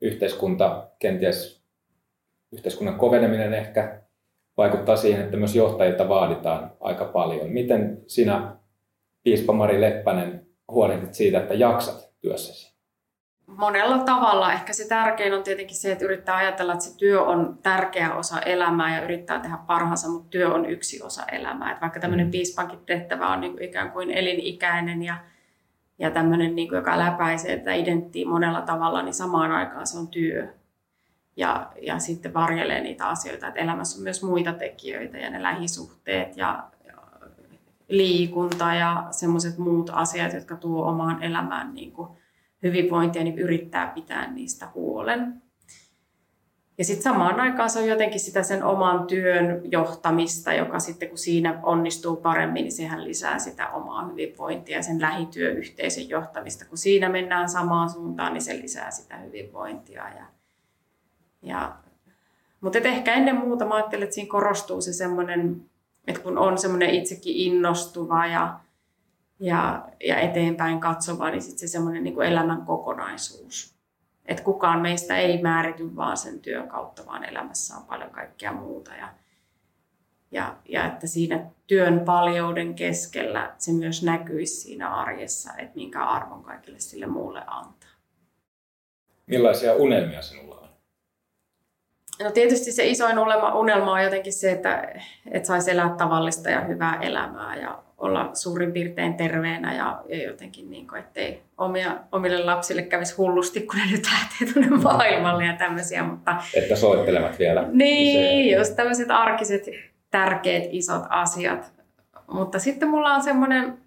[0.00, 1.62] yhteiskunta, kenties
[2.52, 4.00] yhteiskunnan koveneminen ehkä
[4.56, 7.50] vaikuttaa siihen, että myös johtajilta vaaditaan aika paljon.
[7.50, 8.56] Miten sinä
[9.26, 12.76] piispa Mari Leppänen huolehdit siitä, että jaksat työssäsi?
[13.46, 14.52] Monella tavalla.
[14.52, 18.40] Ehkä se tärkein on tietenkin se, että yrittää ajatella, että se työ on tärkeä osa
[18.40, 21.70] elämää ja yrittää tehdä parhaansa, mutta työ on yksi osa elämää.
[21.70, 22.30] Että vaikka tämmöinen mm.
[22.30, 25.16] piispankin tehtävä on niin kuin ikään kuin elinikäinen ja,
[25.98, 30.08] ja tämmöinen, niin kuin, joka läpäisee tätä identtiä monella tavalla, niin samaan aikaan se on
[30.08, 30.48] työ.
[31.36, 36.36] Ja, ja sitten varjelee niitä asioita, että elämässä on myös muita tekijöitä ja ne lähisuhteet
[36.36, 36.70] ja,
[37.88, 42.08] liikunta ja semmoiset muut asiat, jotka tuo omaan elämään niin kuin
[42.62, 45.42] hyvinvointia, niin yrittää pitää niistä huolen.
[46.78, 51.18] Ja sitten samaan aikaan se on jotenkin sitä sen oman työn johtamista, joka sitten kun
[51.18, 56.64] siinä onnistuu paremmin, niin sehän lisää sitä omaa hyvinvointia, sen lähityöyhteisön johtamista.
[56.64, 60.08] Kun siinä mennään samaan suuntaan, niin se lisää sitä hyvinvointia.
[60.08, 60.26] Ja,
[61.42, 61.76] ja,
[62.60, 65.70] mutta ehkä ennen muuta mä ajattelen, että siinä korostuu se semmoinen
[66.06, 68.60] että kun on semmoinen itsekin innostuva ja,
[69.40, 73.76] ja, ja eteenpäin katsova, niin sitten se semmoinen niin elämän kokonaisuus.
[74.26, 78.94] Että kukaan meistä ei määrity vaan sen työn kautta, vaan elämässä on paljon kaikkea muuta.
[78.94, 79.08] Ja,
[80.30, 86.42] ja, ja että siinä työn paljouden keskellä se myös näkyisi siinä arjessa, että minkä arvon
[86.42, 87.90] kaikille sille muulle antaa.
[89.26, 90.65] Millaisia unelmia sinulla on?
[92.22, 93.18] No tietysti se isoin
[93.54, 94.92] unelma, on jotenkin se, että,
[95.30, 100.70] että saisi elää tavallista ja hyvää elämää ja olla suurin piirtein terveenä ja, ja jotenkin
[100.70, 105.56] niin kuin, ettei omia, omille lapsille kävisi hullusti, kun ne nyt lähtee tuonne maailmalle ja
[105.56, 106.02] tämmöisiä.
[106.02, 107.68] Mutta, että soittelevat vielä.
[107.72, 108.58] Niin, se...
[108.58, 109.66] just tämmöiset arkiset,
[110.10, 111.72] tärkeät, isot asiat.
[112.26, 113.78] Mutta sitten mulla on semmoinen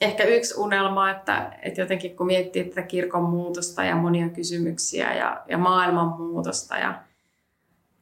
[0.00, 5.42] ehkä yksi unelma, että, että jotenkin kun miettii tätä kirkon muutosta ja monia kysymyksiä ja,
[5.48, 6.94] ja maailman muutosta ja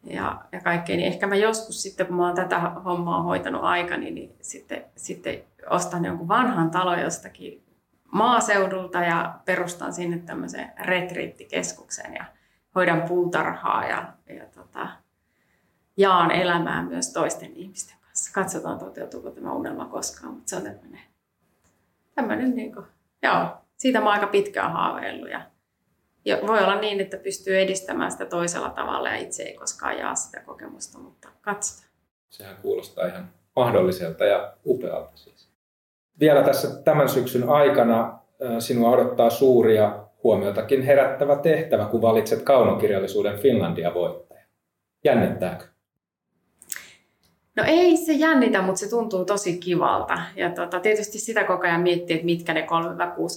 [0.07, 4.11] ja, ja kaikkea, niin ehkä mä joskus sitten, kun mä oon tätä hommaa hoitanut aikani,
[4.11, 7.63] niin sitten, sitten ostan jonkun vanhan talon jostakin
[8.13, 12.25] maaseudulta ja perustan sinne tämmöisen retriittikeskuksen ja
[12.75, 14.89] hoidan puutarhaa ja, ja tota,
[15.97, 18.33] jaan elämää myös toisten ihmisten kanssa.
[18.35, 21.01] Katsotaan toteutuuko tämä unelma koskaan, mutta se on tämmöinen,
[22.15, 22.87] tämmöinen niin kuin,
[23.23, 25.43] joo, siitä mä oon aika pitkään haaveillut ja
[26.27, 30.15] ja voi olla niin, että pystyy edistämään sitä toisella tavalla ja itse ei koskaan jaa
[30.15, 31.91] sitä kokemusta, mutta katsotaan.
[32.29, 35.49] Sehän kuulostaa ihan mahdolliselta ja upealta siis.
[36.21, 38.19] Vielä tässä tämän syksyn aikana
[38.59, 44.45] sinua odottaa suuria huomiotakin herättävä tehtävä, kun valitset kaunokirjallisuuden Finlandia voittaja.
[45.05, 45.65] Jännittääkö?
[47.57, 50.19] No ei se jännitä, mutta se tuntuu tosi kivalta.
[50.37, 52.67] Ja tota, tietysti sitä koko ajan miettii, että mitkä ne 3-6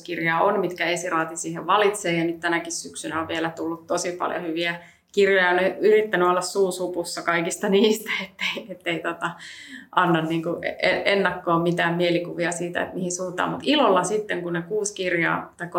[0.03, 2.17] kirjaa on, mitkä esiraati siihen valitsee.
[2.17, 4.79] Ja nyt tänäkin syksynä on vielä tullut tosi paljon hyviä
[5.11, 5.49] kirjoja.
[5.49, 9.31] Olen yrittänyt olla suusupussa kaikista niistä, ettei, ettei tota,
[9.91, 13.49] anna niin kuin e-, ennakkoon mitään mielikuvia siitä, että mihin suuntaan.
[13.49, 15.71] Mutta ilolla sitten, kun ne kuusi kirjaa tai 3-6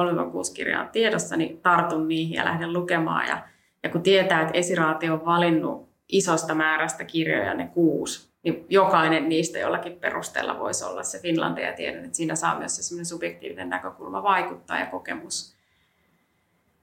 [0.54, 3.28] kirjaa on tiedossa, niin tartun niihin ja lähden lukemaan.
[3.28, 3.42] Ja,
[3.82, 9.58] ja kun tietää, että esiraati on valinnut isosta määrästä kirjoja, ne kuusi, niin jokainen niistä
[9.58, 14.22] jollakin perusteella voisi olla se Finlandia ja tiedän, että siinä saa myös se subjektiivinen näkökulma
[14.22, 15.60] vaikuttaa ja kokemus.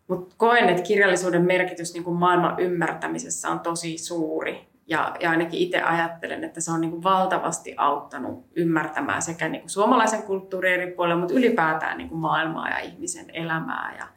[0.08, 4.68] Mutta koen, että kirjallisuuden merkitys niin kuin maailman ymmärtämisessä on tosi suuri.
[4.88, 9.62] Ja, ja ainakin itse ajattelen, että se on niin kuin valtavasti auttanut ymmärtämään sekä niin
[9.62, 13.96] kuin suomalaisen kulttuurin eri puolilla, mutta ylipäätään niin kuin maailmaa ja ihmisen elämää.
[14.00, 14.08] Ja,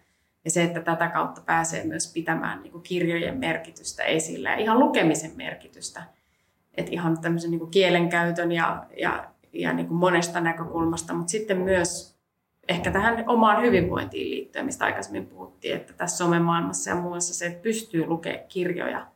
[0.44, 4.78] ja se, että tätä kautta pääsee myös pitämään niin kuin kirjojen merkitystä esillä ja ihan
[4.78, 6.02] lukemisen merkitystä.
[6.74, 12.20] Että ihan tämmöisen niin kielenkäytön ja, ja, ja niin kuin monesta näkökulmasta, mutta sitten myös
[12.68, 17.62] ehkä tähän omaan hyvinvointiin liittyen, mistä aikaisemmin puhuttiin, että tässä somemaailmassa ja muussa se, että
[17.62, 19.06] pystyy lukemaan kirjoja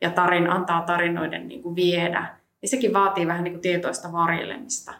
[0.00, 4.94] ja tarin, antaa tarinoiden niin kuin viedä, niin sekin vaatii vähän niin kuin tietoista varjelemista.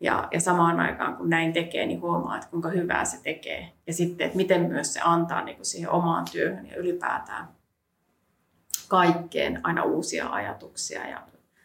[0.00, 3.72] Ja, ja samaan aikaan, kun näin tekee, niin huomaa, että kuinka hyvää se tekee.
[3.86, 7.48] Ja sitten, että miten myös se antaa niin kuin siihen omaan työhön ja ylipäätään
[8.90, 11.22] kaikkeen aina uusia ajatuksia ja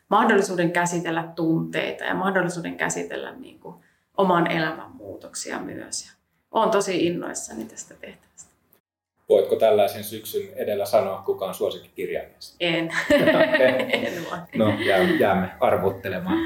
[0.09, 3.75] mahdollisuuden käsitellä tunteita ja mahdollisuuden käsitellä niin kuin
[4.17, 6.05] oman elämän muutoksia myös.
[6.05, 6.11] Ja
[6.51, 8.51] olen tosi innoissani tästä tehtävästä.
[9.29, 12.37] Voitko tällaisen syksyn edellä sanoa, kuka on suosikkikirjailija?
[12.59, 12.91] En.
[14.07, 14.37] en voi.
[14.55, 14.73] No,
[15.19, 16.37] jäämme arvottelemaan.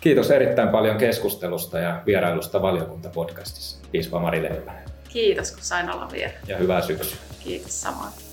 [0.00, 3.78] Kiitos erittäin paljon keskustelusta ja vierailusta valiokuntapodcastissa.
[3.92, 4.84] Piispa Mari Leppänen.
[5.08, 6.32] Kiitos, kun sain olla vielä.
[6.46, 7.18] Ja hyvää syksyä.
[7.44, 8.29] Kiitos samoin.